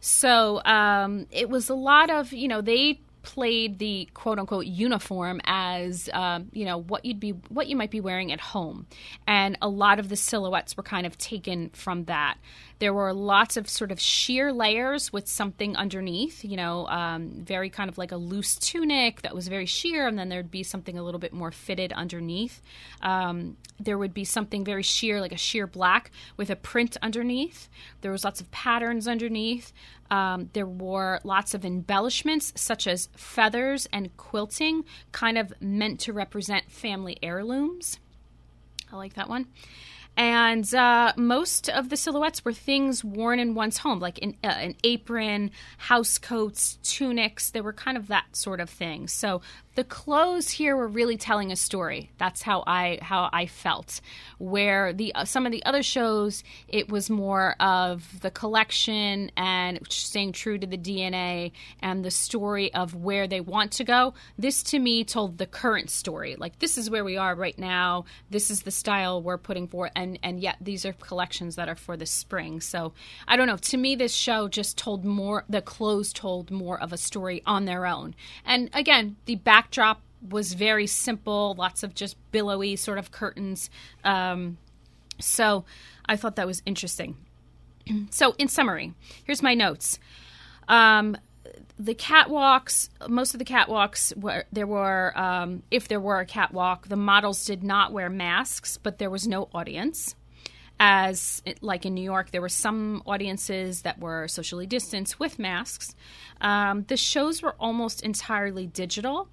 So 0.00 0.62
um, 0.64 1.26
it 1.30 1.48
was 1.48 1.68
a 1.68 1.74
lot 1.74 2.10
of 2.10 2.32
you 2.32 2.48
know 2.48 2.60
they 2.60 3.00
played 3.28 3.78
the 3.78 4.08
quote 4.14 4.38
unquote 4.38 4.64
uniform 4.64 5.38
as 5.44 6.08
um, 6.14 6.48
you 6.50 6.64
know 6.64 6.78
what 6.78 7.04
you'd 7.04 7.20
be 7.20 7.32
what 7.50 7.66
you 7.66 7.76
might 7.76 7.90
be 7.90 8.00
wearing 8.00 8.32
at 8.32 8.40
home. 8.40 8.86
And 9.26 9.58
a 9.60 9.68
lot 9.68 9.98
of 9.98 10.08
the 10.08 10.16
silhouettes 10.16 10.78
were 10.78 10.82
kind 10.82 11.06
of 11.06 11.18
taken 11.18 11.68
from 11.74 12.04
that. 12.04 12.38
There 12.78 12.94
were 12.94 13.12
lots 13.12 13.58
of 13.58 13.68
sort 13.68 13.92
of 13.92 14.00
sheer 14.00 14.50
layers 14.50 15.12
with 15.12 15.28
something 15.28 15.76
underneath 15.76 16.42
you 16.42 16.56
know 16.56 16.86
um, 16.86 17.44
very 17.44 17.68
kind 17.68 17.90
of 17.90 17.98
like 17.98 18.12
a 18.12 18.16
loose 18.16 18.56
tunic 18.56 19.20
that 19.20 19.34
was 19.34 19.46
very 19.46 19.66
sheer 19.66 20.06
and 20.06 20.18
then 20.18 20.30
there'd 20.30 20.50
be 20.50 20.62
something 20.62 20.96
a 20.96 21.02
little 21.02 21.20
bit 21.20 21.34
more 21.34 21.52
fitted 21.52 21.92
underneath. 21.92 22.62
Um, 23.02 23.58
there 23.78 23.98
would 23.98 24.14
be 24.14 24.24
something 24.24 24.64
very 24.64 24.82
sheer 24.82 25.20
like 25.20 25.32
a 25.32 25.36
sheer 25.36 25.66
black 25.66 26.10
with 26.38 26.48
a 26.48 26.56
print 26.56 26.96
underneath. 27.02 27.68
There 28.00 28.10
was 28.10 28.24
lots 28.24 28.40
of 28.40 28.50
patterns 28.50 29.06
underneath 29.06 29.74
um, 30.10 30.50
there 30.52 30.66
were 30.66 31.20
lots 31.24 31.54
of 31.54 31.64
embellishments, 31.64 32.52
such 32.56 32.86
as 32.86 33.08
feathers 33.16 33.86
and 33.92 34.16
quilting, 34.16 34.84
kind 35.12 35.38
of 35.38 35.52
meant 35.60 36.00
to 36.00 36.12
represent 36.12 36.70
family 36.70 37.18
heirlooms. 37.22 37.98
I 38.92 38.96
like 38.96 39.14
that 39.14 39.28
one. 39.28 39.46
And 40.18 40.74
uh, 40.74 41.12
most 41.16 41.70
of 41.70 41.90
the 41.90 41.96
silhouettes 41.96 42.44
were 42.44 42.52
things 42.52 43.04
worn 43.04 43.38
in 43.38 43.54
one's 43.54 43.78
home, 43.78 44.00
like 44.00 44.18
an, 44.20 44.34
uh, 44.42 44.48
an 44.48 44.74
apron, 44.82 45.52
house 45.76 46.18
coats, 46.18 46.76
tunics. 46.82 47.50
They 47.50 47.60
were 47.60 47.72
kind 47.72 47.96
of 47.96 48.08
that 48.08 48.34
sort 48.34 48.58
of 48.58 48.68
thing. 48.68 49.06
So 49.06 49.42
the 49.78 49.84
clothes 49.84 50.50
here 50.50 50.76
were 50.76 50.88
really 50.88 51.16
telling 51.16 51.52
a 51.52 51.56
story. 51.56 52.10
That's 52.18 52.42
how 52.42 52.64
I 52.66 52.98
how 53.00 53.30
I 53.32 53.46
felt. 53.46 54.00
Where 54.38 54.92
the 54.92 55.14
uh, 55.14 55.24
some 55.24 55.46
of 55.46 55.52
the 55.52 55.64
other 55.64 55.84
shows, 55.84 56.42
it 56.66 56.90
was 56.90 57.08
more 57.08 57.54
of 57.60 58.20
the 58.20 58.32
collection 58.32 59.30
and 59.36 59.78
staying 59.88 60.32
true 60.32 60.58
to 60.58 60.66
the 60.66 60.76
DNA 60.76 61.52
and 61.80 62.04
the 62.04 62.10
story 62.10 62.74
of 62.74 62.96
where 62.96 63.28
they 63.28 63.40
want 63.40 63.70
to 63.74 63.84
go. 63.84 64.14
This 64.36 64.64
to 64.64 64.80
me 64.80 65.04
told 65.04 65.38
the 65.38 65.46
current 65.46 65.90
story. 65.90 66.34
Like 66.34 66.58
this 66.58 66.76
is 66.76 66.90
where 66.90 67.04
we 67.04 67.16
are 67.16 67.36
right 67.36 67.56
now. 67.56 68.04
This 68.30 68.50
is 68.50 68.62
the 68.62 68.72
style 68.72 69.22
we're 69.22 69.38
putting 69.38 69.68
forth, 69.68 69.92
and 69.94 70.07
and 70.22 70.40
yet 70.40 70.56
these 70.60 70.86
are 70.86 70.92
collections 70.92 71.56
that 71.56 71.68
are 71.68 71.74
for 71.74 71.96
the 71.96 72.06
spring. 72.06 72.60
So 72.60 72.92
I 73.26 73.36
don't 73.36 73.46
know. 73.46 73.56
To 73.56 73.76
me, 73.76 73.96
this 73.96 74.14
show 74.14 74.48
just 74.48 74.78
told 74.78 75.04
more. 75.04 75.44
The 75.48 75.60
clothes 75.60 76.12
told 76.12 76.50
more 76.50 76.80
of 76.80 76.92
a 76.92 76.96
story 76.96 77.42
on 77.44 77.64
their 77.64 77.86
own. 77.86 78.14
And 78.44 78.70
again, 78.72 79.16
the 79.26 79.36
backdrop 79.36 80.00
was 80.30 80.54
very 80.54 80.86
simple. 80.86 81.54
Lots 81.58 81.82
of 81.82 81.94
just 81.94 82.16
billowy 82.32 82.76
sort 82.76 82.98
of 82.98 83.10
curtains. 83.10 83.70
Um, 84.04 84.58
so 85.20 85.64
I 86.06 86.16
thought 86.16 86.36
that 86.36 86.46
was 86.46 86.62
interesting. 86.64 87.16
so 88.10 88.34
in 88.38 88.48
summary, 88.48 88.94
here's 89.24 89.42
my 89.42 89.54
notes. 89.54 89.98
Um, 90.68 91.16
the 91.78 91.94
catwalks, 91.94 92.88
most 93.08 93.34
of 93.34 93.38
the 93.38 93.44
catwalks, 93.44 94.16
were, 94.16 94.44
there 94.52 94.66
were, 94.66 95.16
um, 95.16 95.62
if 95.70 95.88
there 95.88 96.00
were 96.00 96.20
a 96.20 96.26
catwalk, 96.26 96.88
the 96.88 96.96
models 96.96 97.44
did 97.44 97.62
not 97.62 97.92
wear 97.92 98.10
masks, 98.10 98.78
but 98.78 98.98
there 98.98 99.10
was 99.10 99.26
no 99.28 99.48
audience. 99.54 100.16
As 100.80 101.42
like 101.60 101.84
in 101.86 101.94
New 101.94 102.02
York, 102.04 102.30
there 102.30 102.40
were 102.40 102.48
some 102.48 103.02
audiences 103.04 103.82
that 103.82 103.98
were 103.98 104.28
socially 104.28 104.66
distanced 104.66 105.18
with 105.18 105.38
masks. 105.38 105.94
Um, 106.40 106.84
the 106.86 106.96
shows 106.96 107.42
were 107.42 107.56
almost 107.58 108.02
entirely 108.02 108.66
digital. 108.66 109.28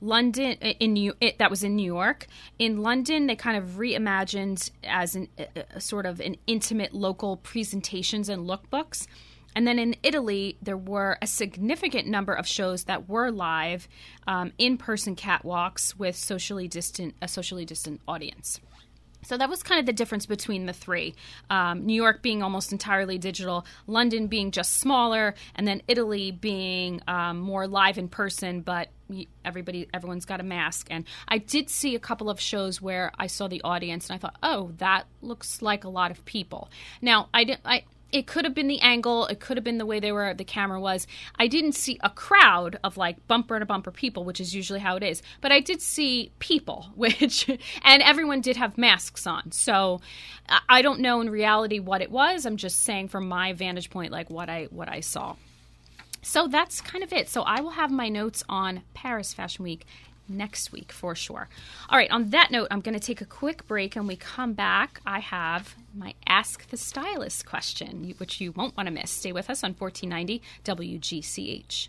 London 0.00 0.52
in 0.52 0.92
New 0.92 1.14
it, 1.20 1.38
that 1.38 1.50
was 1.50 1.64
in 1.64 1.76
New 1.76 1.84
York. 1.84 2.26
In 2.58 2.82
London, 2.82 3.26
they 3.26 3.36
kind 3.36 3.56
of 3.56 3.70
reimagined 3.70 4.70
as 4.84 5.14
an, 5.16 5.28
a, 5.38 5.46
a 5.74 5.80
sort 5.80 6.06
of 6.06 6.20
an 6.20 6.36
intimate 6.46 6.94
local 6.94 7.36
presentations 7.36 8.28
and 8.28 8.48
lookbooks. 8.48 9.06
And 9.58 9.66
then 9.66 9.80
in 9.80 9.96
Italy, 10.04 10.56
there 10.62 10.76
were 10.76 11.18
a 11.20 11.26
significant 11.26 12.06
number 12.06 12.32
of 12.32 12.46
shows 12.46 12.84
that 12.84 13.08
were 13.08 13.32
live, 13.32 13.88
um, 14.24 14.52
in-person 14.56 15.16
catwalks 15.16 15.98
with 15.98 16.14
socially 16.14 16.68
distant 16.68 17.16
a 17.20 17.26
socially 17.26 17.64
distant 17.64 18.00
audience. 18.06 18.60
So 19.24 19.36
that 19.36 19.50
was 19.50 19.64
kind 19.64 19.80
of 19.80 19.86
the 19.86 19.92
difference 19.92 20.26
between 20.26 20.66
the 20.66 20.72
three. 20.72 21.16
Um, 21.50 21.84
New 21.86 22.00
York 22.00 22.22
being 22.22 22.40
almost 22.40 22.70
entirely 22.70 23.18
digital, 23.18 23.66
London 23.88 24.28
being 24.28 24.52
just 24.52 24.76
smaller, 24.76 25.34
and 25.56 25.66
then 25.66 25.82
Italy 25.88 26.30
being 26.30 27.02
um, 27.08 27.40
more 27.40 27.66
live 27.66 27.98
in 27.98 28.08
person, 28.08 28.60
but 28.60 28.90
everybody 29.44 29.88
everyone's 29.92 30.26
got 30.26 30.38
a 30.38 30.42
mask 30.42 30.86
and 30.90 31.06
i 31.28 31.38
did 31.38 31.70
see 31.70 31.94
a 31.94 31.98
couple 31.98 32.28
of 32.28 32.38
shows 32.38 32.82
where 32.82 33.10
i 33.18 33.26
saw 33.26 33.48
the 33.48 33.62
audience 33.62 34.10
and 34.10 34.16
i 34.16 34.18
thought 34.18 34.36
oh 34.42 34.70
that 34.76 35.06
looks 35.22 35.62
like 35.62 35.84
a 35.84 35.88
lot 35.88 36.10
of 36.10 36.22
people 36.26 36.68
now 37.00 37.26
i 37.32 37.56
i 37.64 37.82
it 38.12 38.26
could 38.26 38.44
have 38.44 38.54
been 38.54 38.68
the 38.68 38.80
angle 38.80 39.26
it 39.26 39.40
could 39.40 39.56
have 39.56 39.64
been 39.64 39.78
the 39.78 39.86
way 39.86 40.00
they 40.00 40.12
were 40.12 40.32
the 40.34 40.44
camera 40.44 40.80
was. 40.80 41.06
I 41.38 41.46
didn't 41.46 41.72
see 41.72 41.98
a 42.02 42.10
crowd 42.10 42.78
of 42.82 42.96
like 42.96 43.26
bumper 43.26 43.58
to 43.58 43.66
bumper 43.66 43.90
people 43.90 44.24
which 44.24 44.40
is 44.40 44.54
usually 44.54 44.80
how 44.80 44.96
it 44.96 45.02
is. 45.02 45.22
But 45.40 45.52
i 45.52 45.60
did 45.60 45.80
see 45.80 46.32
people 46.38 46.86
which 46.94 47.48
and 47.82 48.02
everyone 48.02 48.40
did 48.40 48.56
have 48.56 48.78
masks 48.78 49.26
on. 49.26 49.52
So 49.52 50.00
i 50.68 50.82
don't 50.82 51.00
know 51.00 51.20
in 51.20 51.30
reality 51.30 51.78
what 51.78 52.02
it 52.02 52.10
was. 52.10 52.46
I'm 52.46 52.56
just 52.56 52.82
saying 52.82 53.08
from 53.08 53.28
my 53.28 53.52
vantage 53.52 53.90
point 53.90 54.12
like 54.12 54.30
what 54.30 54.48
i 54.48 54.64
what 54.70 54.88
i 54.88 55.00
saw. 55.00 55.36
So 56.20 56.48
that's 56.48 56.80
kind 56.80 57.04
of 57.04 57.12
it. 57.12 57.28
So 57.28 57.42
i 57.42 57.60
will 57.60 57.70
have 57.70 57.90
my 57.90 58.08
notes 58.08 58.42
on 58.48 58.82
paris 58.94 59.34
fashion 59.34 59.64
week 59.64 59.86
next 60.28 60.72
week 60.72 60.92
for 60.92 61.14
sure. 61.14 61.48
All 61.88 61.98
right, 61.98 62.10
on 62.10 62.30
that 62.30 62.50
note, 62.50 62.68
I'm 62.70 62.80
going 62.80 62.98
to 62.98 63.00
take 63.00 63.20
a 63.20 63.26
quick 63.26 63.66
break 63.66 63.96
and 63.96 64.06
we 64.06 64.16
come 64.16 64.52
back. 64.52 65.00
I 65.06 65.20
have 65.20 65.74
my 65.94 66.14
Ask 66.26 66.68
the 66.68 66.76
Stylist 66.76 67.46
question, 67.46 68.14
which 68.18 68.40
you 68.40 68.52
won't 68.52 68.76
want 68.76 68.86
to 68.86 68.92
miss. 68.92 69.10
Stay 69.10 69.32
with 69.32 69.50
us 69.50 69.64
on 69.64 69.74
1490 69.74 70.42
WGCH. 70.64 71.88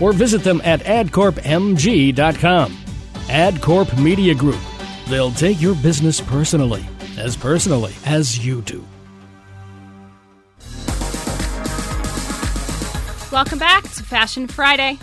or 0.00 0.12
visit 0.12 0.42
them 0.42 0.60
at 0.64 0.80
adcorpmg.com. 0.80 2.72
AdCorp 3.26 4.02
Media 4.02 4.34
Group. 4.34 4.60
They'll 5.08 5.32
take 5.32 5.60
your 5.60 5.74
business 5.76 6.20
personally, 6.20 6.84
as 7.18 7.36
personally 7.36 7.94
as 8.06 8.44
you 8.44 8.62
do. 8.62 8.84
Welcome 13.30 13.60
back 13.60 13.84
to 13.84 14.02
Fashion 14.02 14.48
Friday. 14.48 14.98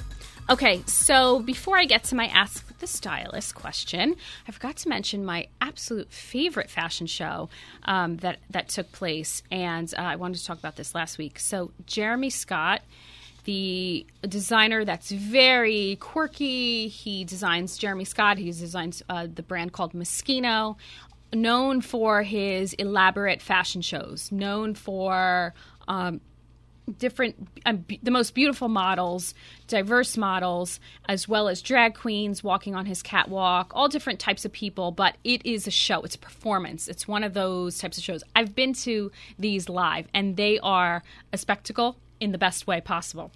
Okay, 0.50 0.82
so 0.86 1.40
before 1.40 1.78
I 1.78 1.86
get 1.86 2.04
to 2.06 2.16
my 2.16 2.28
Ask 2.28 2.78
the 2.80 2.88
Stylist 2.88 3.56
question, 3.56 4.16
I 4.48 4.52
forgot 4.52 4.78
to 4.78 4.90
mention 4.90 5.26
my 5.26 5.48
absolute 5.62 6.12
favorite 6.12 6.70
fashion 6.70 7.08
show 7.08 7.50
um, 7.84 8.18
that 8.18 8.40
that 8.50 8.70
took 8.70 8.92
place, 8.92 9.44
and 9.50 9.94
uh, 9.98 10.02
I 10.02 10.16
wanted 10.18 10.40
to 10.40 10.46
talk 10.46 10.60
about 10.60 10.76
this 10.76 10.94
last 10.94 11.18
week. 11.18 11.40
So 11.40 11.72
Jeremy 11.86 12.30
Scott 12.30 12.82
the 13.48 14.06
designer 14.28 14.84
that's 14.84 15.10
very 15.10 15.96
quirky. 16.02 16.90
He 16.90 17.24
designs 17.24 17.78
Jeremy 17.78 18.04
Scott. 18.04 18.38
He 18.38 18.52
designs 18.52 19.02
uh, 19.10 19.28
the 19.34 19.42
brand 19.42 19.72
called 19.72 19.94
Moschino, 19.94 20.76
known 21.34 21.80
for 21.80 22.24
his 22.24 22.74
elaborate 22.74 23.42
fashion 23.42 23.82
shows, 23.82 24.34
known 24.34 24.76
for 24.76 25.54
um, 25.88 26.20
different, 27.00 27.48
um, 27.66 27.78
b- 27.78 28.02
the 28.04 28.12
most 28.12 28.36
beautiful 28.36 28.68
models, 28.68 29.34
diverse 29.68 30.18
models, 30.18 30.82
as 31.08 31.30
well 31.30 31.48
as 31.48 31.62
drag 31.62 31.96
queens 31.96 32.44
walking 32.44 32.76
on 32.76 32.86
his 32.86 33.02
catwalk, 33.02 33.72
all 33.74 33.88
different 33.88 34.20
types 34.20 34.44
of 34.44 34.52
people. 34.52 34.92
But 34.92 35.16
it 35.24 35.46
is 35.46 35.68
a 35.68 35.72
show, 35.72 36.02
it's 36.02 36.16
a 36.16 36.20
performance. 36.20 36.90
It's 36.90 37.08
one 37.08 37.24
of 37.24 37.34
those 37.34 37.78
types 37.78 37.98
of 37.98 38.04
shows. 38.04 38.26
I've 38.36 38.54
been 38.54 38.74
to 38.74 39.10
these 39.40 39.70
live, 39.70 40.10
and 40.14 40.36
they 40.36 40.60
are 40.60 41.02
a 41.32 41.38
spectacle 41.38 41.96
in 42.19 42.32
the 42.32 42.38
best 42.38 42.67
way 42.67 42.82
possible. 42.82 43.32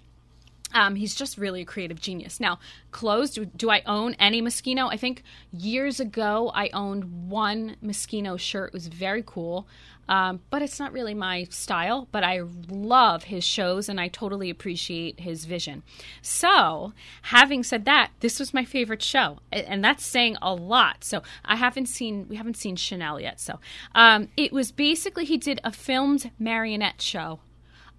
Um, 0.74 0.96
he's 0.96 1.14
just 1.14 1.38
really 1.38 1.62
a 1.62 1.64
creative 1.64 2.00
genius. 2.00 2.40
Now, 2.40 2.58
clothes, 2.90 3.32
do, 3.32 3.44
do, 3.44 3.70
I 3.70 3.82
own 3.86 4.14
any 4.14 4.40
Moschino? 4.40 4.90
I 4.90 4.96
think 4.96 5.22
years 5.52 6.00
ago 6.00 6.50
I 6.54 6.70
owned 6.72 7.28
one 7.28 7.76
Moschino 7.84 8.38
shirt. 8.38 8.68
It 8.68 8.74
was 8.74 8.86
very 8.86 9.22
cool, 9.24 9.66
um, 10.08 10.40
but 10.50 10.62
it's 10.62 10.78
not 10.78 10.92
really 10.92 11.14
my 11.14 11.44
style. 11.50 12.08
But 12.10 12.24
I 12.24 12.42
love 12.68 13.24
his 13.24 13.44
shows 13.44 13.88
and 13.88 14.00
I 14.00 14.08
totally 14.08 14.48
appreciate 14.50 15.20
his 15.20 15.44
vision. 15.44 15.82
So, 16.22 16.92
having 17.22 17.62
said 17.62 17.84
that, 17.84 18.12
this 18.20 18.40
was 18.40 18.54
my 18.54 18.64
favorite 18.64 19.02
show, 19.02 19.38
and 19.52 19.84
that's 19.84 20.04
saying 20.04 20.36
a 20.40 20.54
lot. 20.54 21.04
So, 21.04 21.22
I 21.44 21.56
haven't 21.56 21.86
seen, 21.86 22.28
we 22.28 22.36
haven't 22.36 22.56
seen 22.56 22.76
Chanel 22.76 23.20
yet. 23.20 23.40
So, 23.40 23.60
um, 23.94 24.28
it 24.36 24.52
was 24.52 24.72
basically 24.72 25.26
he 25.26 25.36
did 25.36 25.60
a 25.64 25.72
filmed 25.72 26.30
marionette 26.38 27.02
show 27.02 27.40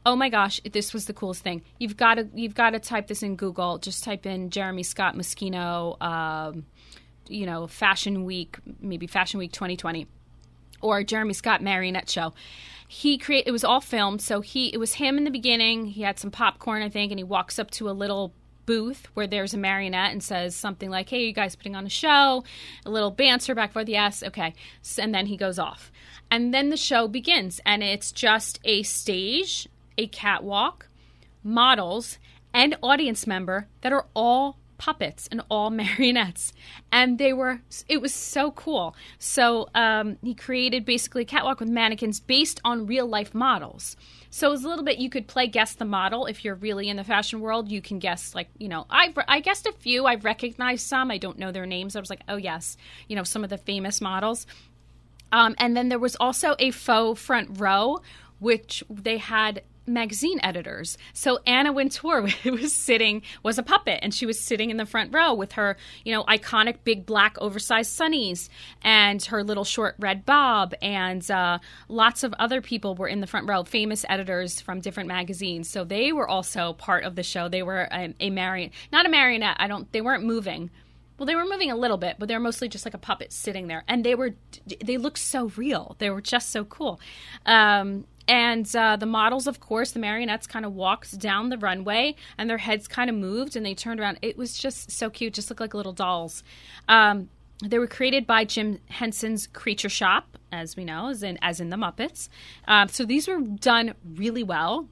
oh 0.05 0.15
my 0.15 0.29
gosh, 0.29 0.59
this 0.71 0.93
was 0.93 1.05
the 1.05 1.13
coolest 1.13 1.43
thing. 1.43 1.61
You've 1.79 1.97
got 1.97 2.15
to 2.15 2.27
you've 2.33 2.55
got 2.55 2.71
to 2.71 2.79
type 2.79 3.07
this 3.07 3.23
in 3.23 3.35
Google. 3.35 3.77
Just 3.77 4.03
type 4.03 4.25
in 4.25 4.49
Jeremy 4.49 4.83
Scott 4.83 5.15
Moschino, 5.15 6.01
um, 6.01 6.65
you 7.27 7.45
know, 7.45 7.67
Fashion 7.67 8.25
Week, 8.25 8.57
maybe 8.79 9.07
Fashion 9.07 9.37
Week 9.39 9.51
2020, 9.51 10.07
or 10.81 11.03
Jeremy 11.03 11.33
Scott 11.33 11.61
Marionette 11.61 12.09
Show. 12.09 12.33
He 12.87 13.17
create 13.17 13.47
it 13.47 13.51
was 13.51 13.63
all 13.63 13.81
filmed, 13.81 14.21
so 14.21 14.41
he 14.41 14.67
it 14.73 14.77
was 14.77 14.95
him 14.95 15.17
in 15.17 15.23
the 15.23 15.31
beginning. 15.31 15.87
He 15.87 16.01
had 16.01 16.19
some 16.19 16.31
popcorn, 16.31 16.83
I 16.83 16.89
think, 16.89 17.11
and 17.11 17.19
he 17.19 17.23
walks 17.23 17.57
up 17.57 17.71
to 17.71 17.89
a 17.89 17.91
little 17.91 18.33
booth 18.65 19.07
where 19.13 19.27
there's 19.27 19.53
a 19.53 19.57
marionette 19.57 20.11
and 20.11 20.23
says 20.23 20.55
something 20.55 20.89
like, 20.89 21.09
"Hey, 21.09 21.25
you 21.25 21.33
guys 21.33 21.55
putting 21.55 21.75
on 21.75 21.85
a 21.85 21.89
show?" 21.89 22.43
A 22.85 22.91
little 22.91 23.09
banter 23.09 23.55
back 23.55 23.71
forth. 23.73 23.89
Yes, 23.89 24.21
okay, 24.21 24.53
and 24.99 25.15
then 25.15 25.25
he 25.25 25.37
goes 25.37 25.57
off, 25.57 25.91
and 26.29 26.53
then 26.53 26.69
the 26.69 26.77
show 26.77 27.07
begins, 27.07 27.61
and 27.65 27.81
it's 27.81 28.11
just 28.11 28.59
a 28.63 28.83
stage 28.83 29.67
a 29.97 30.07
catwalk, 30.07 30.87
models, 31.43 32.17
and 32.53 32.75
audience 32.81 33.25
member 33.25 33.67
that 33.81 33.91
are 33.91 34.05
all 34.13 34.57
puppets 34.77 35.29
and 35.31 35.41
all 35.49 35.69
marionettes. 35.81 36.51
And 36.91 37.17
they 37.17 37.31
were 37.31 37.61
it 37.87 38.01
was 38.01 38.13
so 38.13 38.51
cool. 38.51 38.95
So 39.17 39.69
um, 39.73 40.17
he 40.21 40.33
created 40.33 40.83
basically 40.83 41.21
a 41.21 41.25
catwalk 41.25 41.59
with 41.59 41.69
mannequins 41.69 42.19
based 42.19 42.59
on 42.65 42.85
real 42.85 43.07
life 43.07 43.33
models. 43.33 43.95
So 44.29 44.47
it 44.47 44.51
was 44.51 44.63
a 44.63 44.67
little 44.67 44.83
bit 44.83 44.97
you 44.97 45.09
could 45.09 45.27
play 45.27 45.47
guess 45.47 45.75
the 45.75 45.85
model. 45.85 46.25
If 46.25 46.43
you're 46.43 46.55
really 46.55 46.89
in 46.89 46.97
the 46.97 47.03
fashion 47.03 47.39
world 47.39 47.71
you 47.71 47.81
can 47.81 47.99
guess 47.99 48.35
like 48.35 48.49
you 48.57 48.67
know 48.67 48.85
i 48.89 49.13
i 49.27 49.39
guessed 49.39 49.65
a 49.65 49.71
few. 49.71 50.05
I've 50.05 50.25
recognized 50.25 50.85
some. 50.85 51.11
I 51.11 51.17
don't 51.17 51.39
know 51.39 51.51
their 51.51 51.65
names. 51.65 51.95
I 51.95 52.01
was 52.01 52.09
like 52.09 52.23
oh 52.27 52.37
yes 52.37 52.75
you 53.07 53.15
know 53.15 53.23
some 53.23 53.43
of 53.43 53.49
the 53.49 53.57
famous 53.57 54.01
models. 54.01 54.45
Um, 55.31 55.55
and 55.57 55.75
then 55.75 55.89
there 55.89 55.97
was 55.97 56.15
also 56.19 56.55
a 56.59 56.71
faux 56.71 57.19
front 57.21 57.59
row 57.59 58.01
which 58.39 58.83
they 58.89 59.17
had 59.17 59.61
magazine 59.85 60.39
editors. 60.43 60.97
So 61.13 61.39
Anna 61.45 61.71
Wintour 61.71 62.21
was 62.45 62.73
sitting 62.73 63.21
was 63.43 63.57
a 63.57 63.63
puppet 63.63 63.99
and 64.01 64.13
she 64.13 64.25
was 64.25 64.39
sitting 64.39 64.69
in 64.69 64.77
the 64.77 64.85
front 64.85 65.13
row 65.13 65.33
with 65.33 65.53
her, 65.53 65.77
you 66.03 66.13
know, 66.13 66.23
iconic 66.23 66.77
big 66.83 67.05
black 67.05 67.37
oversized 67.39 67.97
sunnies 67.97 68.49
and 68.81 69.23
her 69.25 69.43
little 69.43 69.63
short 69.63 69.95
red 69.99 70.25
bob 70.25 70.73
and 70.81 71.29
uh, 71.29 71.59
lots 71.87 72.23
of 72.23 72.33
other 72.39 72.61
people 72.61 72.95
were 72.95 73.07
in 73.07 73.21
the 73.21 73.27
front 73.27 73.47
row, 73.47 73.63
famous 73.63 74.05
editors 74.09 74.61
from 74.61 74.79
different 74.79 75.07
magazines. 75.07 75.69
So 75.69 75.83
they 75.83 76.11
were 76.11 76.27
also 76.27 76.73
part 76.73 77.03
of 77.03 77.15
the 77.15 77.23
show. 77.23 77.49
They 77.49 77.63
were 77.63 77.87
a, 77.91 78.13
a 78.19 78.29
marionette, 78.29 78.73
not 78.91 79.05
a 79.05 79.09
marionette. 79.09 79.57
I 79.59 79.67
don't. 79.67 79.91
They 79.91 80.01
weren't 80.01 80.23
moving. 80.23 80.69
Well, 81.17 81.27
they 81.27 81.35
were 81.35 81.45
moving 81.45 81.69
a 81.69 81.75
little 81.75 81.97
bit, 81.97 82.15
but 82.17 82.27
they 82.27 82.33
were 82.33 82.39
mostly 82.39 82.67
just 82.67 82.85
like 82.85 82.95
a 82.95 82.99
puppet 82.99 83.31
sitting 83.31 83.67
there, 83.67 83.83
and 83.87 84.03
they 84.03 84.15
were 84.15 84.35
they 84.83 84.97
looked 84.97 85.19
so 85.19 85.51
real. 85.55 85.95
They 85.99 86.09
were 86.09 86.21
just 86.21 86.49
so 86.49 86.65
cool. 86.65 86.99
Um, 87.45 88.05
and 88.27 88.73
uh, 88.75 88.95
the 88.95 89.05
models, 89.05 89.47
of 89.47 89.59
course, 89.59 89.91
the 89.91 89.99
marionettes 89.99 90.47
kind 90.47 90.65
of 90.65 90.73
walked 90.73 91.19
down 91.19 91.49
the 91.49 91.57
runway 91.57 92.15
and 92.37 92.49
their 92.49 92.57
heads 92.57 92.87
kind 92.87 93.09
of 93.09 93.15
moved 93.15 93.55
and 93.55 93.65
they 93.65 93.75
turned 93.75 93.99
around. 93.99 94.19
It 94.21 94.37
was 94.37 94.57
just 94.57 94.91
so 94.91 95.09
cute, 95.09 95.33
just 95.33 95.49
looked 95.49 95.59
like 95.59 95.73
little 95.73 95.93
dolls. 95.93 96.43
Um, 96.87 97.29
they 97.63 97.79
were 97.79 97.87
created 97.87 98.25
by 98.25 98.45
Jim 98.45 98.79
Henson's 98.89 99.47
Creature 99.47 99.89
Shop, 99.89 100.37
as 100.51 100.75
we 100.75 100.85
know, 100.85 101.09
as 101.09 101.23
in, 101.23 101.37
as 101.41 101.59
in 101.59 101.69
the 101.69 101.77
Muppets. 101.77 102.29
Um, 102.67 102.87
so 102.87 103.05
these 103.05 103.27
were 103.27 103.39
done 103.39 103.93
really 104.15 104.43
well. 104.43 104.87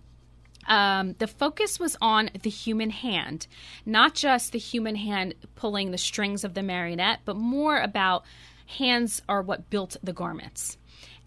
Um, 0.68 1.16
the 1.18 1.28
focus 1.28 1.80
was 1.80 1.98
on 2.02 2.30
the 2.44 2.50
human 2.50 2.92
hand, 2.92 3.48
not 3.86 4.14
just 4.14 4.52
the 4.52 4.60
human 4.60 4.96
hand 4.96 5.34
pulling 5.56 5.92
the 5.92 5.98
strings 5.98 6.44
of 6.44 6.54
the 6.54 6.64
marionette, 6.64 7.22
but 7.26 7.36
more 7.36 7.80
about 7.80 8.26
hands 8.78 9.22
are 9.28 9.42
what 9.42 9.70
built 9.70 9.98
the 10.04 10.14
garments. 10.14 10.78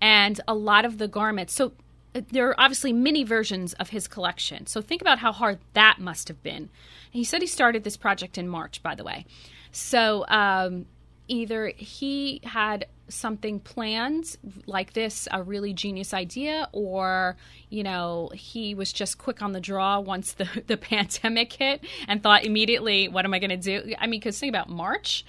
And 0.01 0.41
a 0.47 0.55
lot 0.55 0.85
of 0.85 0.99
the 0.99 1.09
garments, 1.09 1.53
so 1.53 1.73
there 2.15 2.49
are 2.49 2.61
obviously 2.61 2.93
many 2.93 3.25
versions 3.25 3.73
of 3.75 3.91
his 3.91 4.07
collection. 4.07 4.67
So 4.67 4.81
think 4.81 5.03
about 5.03 5.19
how 5.19 5.33
hard 5.33 5.59
that 5.75 5.99
must 5.99 6.29
have 6.29 6.43
been. 6.43 6.71
He 7.11 7.25
said 7.25 7.41
he 7.41 7.47
started 7.47 7.85
this 7.85 7.97
project 7.97 8.39
in 8.39 8.49
March, 8.49 8.83
by 8.83 8.95
the 8.95 9.05
way. 9.05 9.27
So 9.73 10.25
um, 10.29 10.87
either 11.29 11.73
he 11.77 12.41
had 12.45 12.87
something 13.09 13.61
planned 13.61 14.37
like 14.67 14.93
this, 14.93 15.29
a 15.31 15.43
really 15.43 15.75
genius 15.75 16.15
idea, 16.15 16.69
or, 16.73 17.37
you 17.69 17.83
know, 17.83 18.31
he 18.33 18.75
was 18.75 18.93
just 18.93 19.19
quick 19.19 19.43
on 19.43 19.53
the 19.53 19.61
draw 19.61 20.01
once 20.01 20.33
the, 20.33 20.49
the 20.67 20.77
pandemic 20.77 21.53
hit 21.53 21.85
and 22.09 22.23
thought 22.23 22.45
immediately, 22.45 23.09
what 23.09 23.25
am 23.25 23.35
I 23.35 23.39
going 23.39 23.51
to 23.51 23.57
do? 23.57 23.95
I 23.99 24.07
mean, 24.07 24.21
because 24.21 24.39
think 24.39 24.51
about 24.51 24.69
March. 24.69 25.25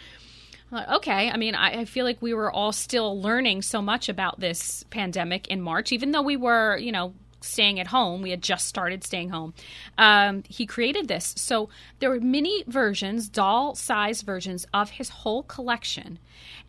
Okay, 0.76 1.30
I 1.30 1.38
mean, 1.38 1.56
I, 1.56 1.82
I, 1.82 1.86
feel 1.86 2.06
like 2.06 2.22
we 2.22 2.34
were 2.34 2.52
all 2.52 2.72
still 2.72 3.22
learning 3.22 3.62
so 3.62 3.82
much 3.82 4.10
about 4.10 4.40
this 4.40 4.84
pandemic 4.90 5.48
in 5.48 5.62
March, 5.62 5.92
even 5.92 6.12
though 6.12 6.22
we 6.22 6.38
were, 6.38 6.78
you 6.78 6.92
know, 6.92 7.14
staying 7.42 7.80
at 7.80 7.88
home. 7.88 8.22
We 8.22 8.32
had 8.32 8.42
just 8.42 8.68
started 8.68 9.04
staying 9.04 9.30
home. 9.30 9.54
Um, 9.98 10.44
he 10.48 10.66
created 10.66 11.08
this. 11.08 11.34
So 11.38 11.70
there 12.00 12.10
were 12.10 12.20
many 12.20 12.64
versions, 12.68 13.30
doll 13.30 13.76
size 13.76 14.22
versions 14.22 14.66
of 14.74 14.92
his 14.92 15.10
whole 15.10 15.44
collection. 15.44 16.20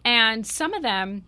And 0.05 0.47
some 0.47 0.75
of 0.75 0.83
them 0.83 1.25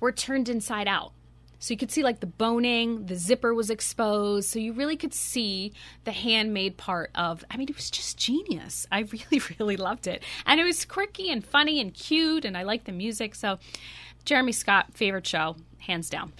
were 0.00 0.12
turned 0.12 0.48
inside 0.48 0.88
out. 0.88 1.12
So 1.60 1.72
you 1.72 1.78
could 1.78 1.92
see 1.92 2.02
like 2.02 2.20
the 2.20 2.26
boning, 2.26 3.06
the 3.06 3.14
zipper 3.14 3.54
was 3.54 3.70
exposed. 3.70 4.48
So 4.48 4.58
you 4.58 4.72
really 4.72 4.96
could 4.96 5.14
see 5.14 5.72
the 6.04 6.12
handmade 6.12 6.76
part 6.76 7.10
of, 7.14 7.44
I 7.50 7.56
mean, 7.56 7.68
it 7.68 7.76
was 7.76 7.90
just 7.90 8.18
genius. 8.18 8.86
I 8.90 9.00
really, 9.30 9.42
really 9.58 9.76
loved 9.76 10.06
it. 10.08 10.24
And 10.46 10.58
it 10.58 10.64
was 10.64 10.84
quirky 10.84 11.30
and 11.30 11.44
funny 11.44 11.80
and 11.80 11.94
cute. 11.94 12.44
And 12.44 12.56
I 12.56 12.64
liked 12.64 12.86
the 12.86 12.92
music. 12.92 13.34
So 13.34 13.58
Jeremy 14.24 14.52
Scott, 14.52 14.94
favorite 14.94 15.26
show, 15.26 15.56
hands 15.78 16.10
down. 16.10 16.32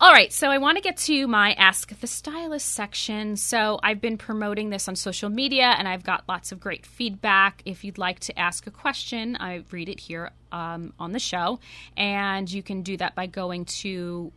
All 0.00 0.10
right, 0.10 0.32
so 0.32 0.50
I 0.50 0.58
want 0.58 0.76
to 0.76 0.82
get 0.82 0.96
to 0.98 1.28
my 1.28 1.52
Ask 1.52 2.00
the 2.00 2.08
Stylist 2.08 2.68
section. 2.68 3.36
So 3.36 3.78
I've 3.80 4.00
been 4.00 4.18
promoting 4.18 4.70
this 4.70 4.88
on 4.88 4.96
social 4.96 5.30
media 5.30 5.72
and 5.78 5.86
I've 5.86 6.02
got 6.02 6.24
lots 6.28 6.50
of 6.50 6.58
great 6.58 6.84
feedback. 6.84 7.62
If 7.64 7.84
you'd 7.84 7.96
like 7.96 8.18
to 8.20 8.36
ask 8.36 8.66
a 8.66 8.72
question, 8.72 9.36
I 9.38 9.62
read 9.70 9.88
it 9.88 10.00
here 10.00 10.32
um, 10.50 10.94
on 10.98 11.12
the 11.12 11.20
show. 11.20 11.60
And 11.96 12.50
you 12.50 12.60
can 12.60 12.82
do 12.82 12.96
that 12.96 13.14
by 13.14 13.26
going 13.26 13.66
to 13.66 14.32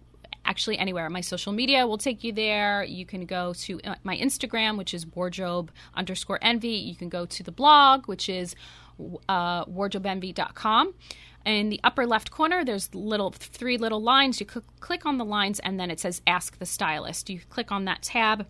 actually 0.46 0.78
anywhere. 0.78 1.10
My 1.10 1.22
social 1.22 1.52
media 1.52 1.88
will 1.88 1.98
take 1.98 2.24
you 2.24 2.32
there. 2.34 2.84
You 2.84 3.08
can 3.08 3.26
go 3.26 3.54
to 3.54 3.82
uh, 3.84 3.96
my 4.04 4.16
Instagram, 4.16 4.78
which 4.78 4.94
is 4.94 5.08
wardrobe 5.08 5.72
underscore 5.96 6.38
envy. 6.40 6.70
You 6.70 6.96
can 6.96 7.10
go 7.10 7.26
to 7.26 7.42
the 7.42 7.52
blog, 7.52 8.08
which 8.08 8.30
is 8.30 8.56
uh, 9.30 9.66
wardrobeenvy.com 9.66 10.94
in 11.48 11.70
the 11.70 11.80
upper 11.84 12.06
left 12.06 12.30
corner, 12.30 12.66
there's 12.66 12.94
little 12.94 13.32
three 13.32 13.78
little 13.78 14.02
lines. 14.02 14.40
You 14.42 14.48
cl- 14.50 14.66
click 14.80 15.06
on 15.06 15.18
the 15.18 15.26
lines, 15.26 15.60
and 15.60 15.80
then 15.80 15.90
it 15.90 16.00
says 16.00 16.22
"Ask 16.28 16.60
the 16.60 16.66
Stylist." 16.66 17.30
You 17.30 17.40
click 17.50 17.72
on 17.72 17.86
that 17.86 18.02
tab, 18.04 18.46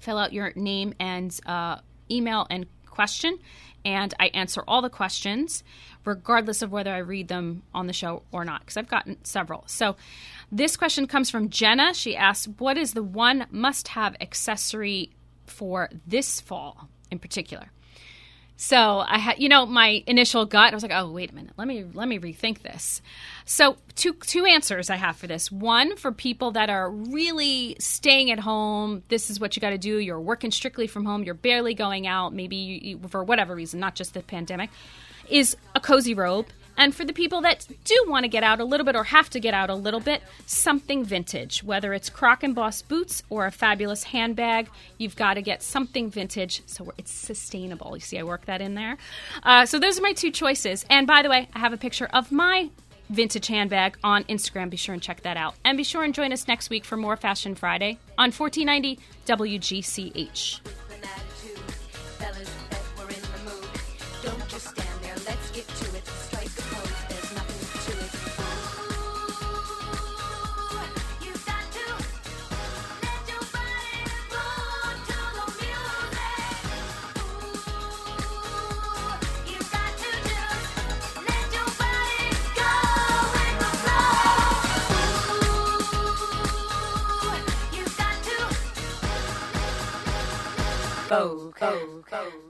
fill 0.00 0.18
out 0.18 0.32
your 0.32 0.52
name 0.56 0.94
and 0.98 1.38
uh, 1.46 1.78
email 2.10 2.46
and 2.50 2.66
question, 2.86 3.38
and 3.84 4.12
I 4.18 4.26
answer 4.28 4.64
all 4.66 4.82
the 4.82 4.90
questions, 4.90 5.62
regardless 6.04 6.60
of 6.60 6.72
whether 6.72 6.92
I 6.92 6.98
read 6.98 7.28
them 7.28 7.62
on 7.72 7.86
the 7.86 7.92
show 7.92 8.24
or 8.32 8.44
not, 8.44 8.60
because 8.62 8.76
I've 8.76 8.88
gotten 8.88 9.24
several. 9.24 9.62
So, 9.68 9.94
this 10.50 10.76
question 10.76 11.06
comes 11.06 11.30
from 11.30 11.50
Jenna. 11.50 11.94
She 11.94 12.16
asks, 12.16 12.48
"What 12.58 12.76
is 12.76 12.94
the 12.94 13.04
one 13.04 13.46
must-have 13.52 14.16
accessory 14.20 15.10
for 15.46 15.88
this 16.04 16.40
fall 16.40 16.88
in 17.12 17.20
particular?" 17.20 17.70
So 18.60 19.04
I 19.06 19.18
had, 19.18 19.38
you 19.38 19.48
know, 19.48 19.66
my 19.66 20.02
initial 20.08 20.44
gut. 20.44 20.72
I 20.72 20.74
was 20.74 20.82
like, 20.82 20.92
"Oh, 20.92 21.12
wait 21.12 21.30
a 21.30 21.34
minute. 21.34 21.52
Let 21.56 21.68
me 21.68 21.84
let 21.94 22.08
me 22.08 22.18
rethink 22.18 22.62
this." 22.62 23.00
So 23.44 23.76
two 23.94 24.14
two 24.14 24.46
answers 24.46 24.90
I 24.90 24.96
have 24.96 25.16
for 25.16 25.28
this. 25.28 25.52
One 25.52 25.96
for 25.96 26.10
people 26.10 26.50
that 26.50 26.68
are 26.68 26.90
really 26.90 27.76
staying 27.78 28.32
at 28.32 28.40
home. 28.40 29.04
This 29.08 29.30
is 29.30 29.38
what 29.38 29.54
you 29.54 29.60
got 29.60 29.70
to 29.70 29.78
do. 29.78 29.98
You're 29.98 30.20
working 30.20 30.50
strictly 30.50 30.88
from 30.88 31.04
home. 31.04 31.22
You're 31.22 31.34
barely 31.34 31.72
going 31.72 32.08
out. 32.08 32.34
Maybe 32.34 32.56
you, 32.56 32.80
you, 32.82 33.08
for 33.08 33.22
whatever 33.22 33.54
reason, 33.54 33.78
not 33.78 33.94
just 33.94 34.12
the 34.12 34.22
pandemic. 34.22 34.70
Is 35.30 35.56
a 35.76 35.80
cozy 35.80 36.14
robe 36.14 36.46
and 36.78 36.94
for 36.94 37.04
the 37.04 37.12
people 37.12 37.42
that 37.42 37.66
do 37.84 38.04
want 38.08 38.24
to 38.24 38.28
get 38.28 38.42
out 38.42 38.60
a 38.60 38.64
little 38.64 38.86
bit 38.86 38.96
or 38.96 39.04
have 39.04 39.28
to 39.30 39.40
get 39.40 39.52
out 39.52 39.68
a 39.68 39.74
little 39.74 40.00
bit, 40.00 40.22
something 40.46 41.04
vintage. 41.04 41.62
Whether 41.62 41.92
it's 41.92 42.08
Croc 42.08 42.44
embossed 42.44 42.88
boots 42.88 43.22
or 43.28 43.46
a 43.46 43.50
fabulous 43.50 44.04
handbag, 44.04 44.70
you've 44.96 45.16
got 45.16 45.34
to 45.34 45.42
get 45.42 45.62
something 45.62 46.08
vintage 46.08 46.62
so 46.66 46.92
it's 46.96 47.10
sustainable. 47.10 47.96
You 47.96 48.00
see, 48.00 48.18
I 48.18 48.22
work 48.22 48.46
that 48.46 48.60
in 48.60 48.74
there. 48.74 48.96
Uh, 49.42 49.66
so 49.66 49.78
those 49.78 49.98
are 49.98 50.02
my 50.02 50.12
two 50.12 50.30
choices. 50.30 50.86
And 50.88 51.06
by 51.06 51.22
the 51.22 51.28
way, 51.28 51.48
I 51.52 51.58
have 51.58 51.72
a 51.72 51.76
picture 51.76 52.06
of 52.06 52.30
my 52.30 52.70
vintage 53.10 53.48
handbag 53.48 53.98
on 54.04 54.24
Instagram. 54.24 54.70
Be 54.70 54.76
sure 54.76 54.92
and 54.92 55.02
check 55.02 55.22
that 55.22 55.36
out. 55.36 55.54
And 55.64 55.76
be 55.76 55.84
sure 55.84 56.04
and 56.04 56.14
join 56.14 56.32
us 56.32 56.46
next 56.46 56.70
week 56.70 56.84
for 56.84 56.96
more 56.96 57.16
Fashion 57.16 57.54
Friday 57.54 57.98
on 58.16 58.30
1490 58.30 58.98
WGCH. 59.26 60.87
Go, 91.08 91.52
go, 91.58 92.04
go. 92.10 92.47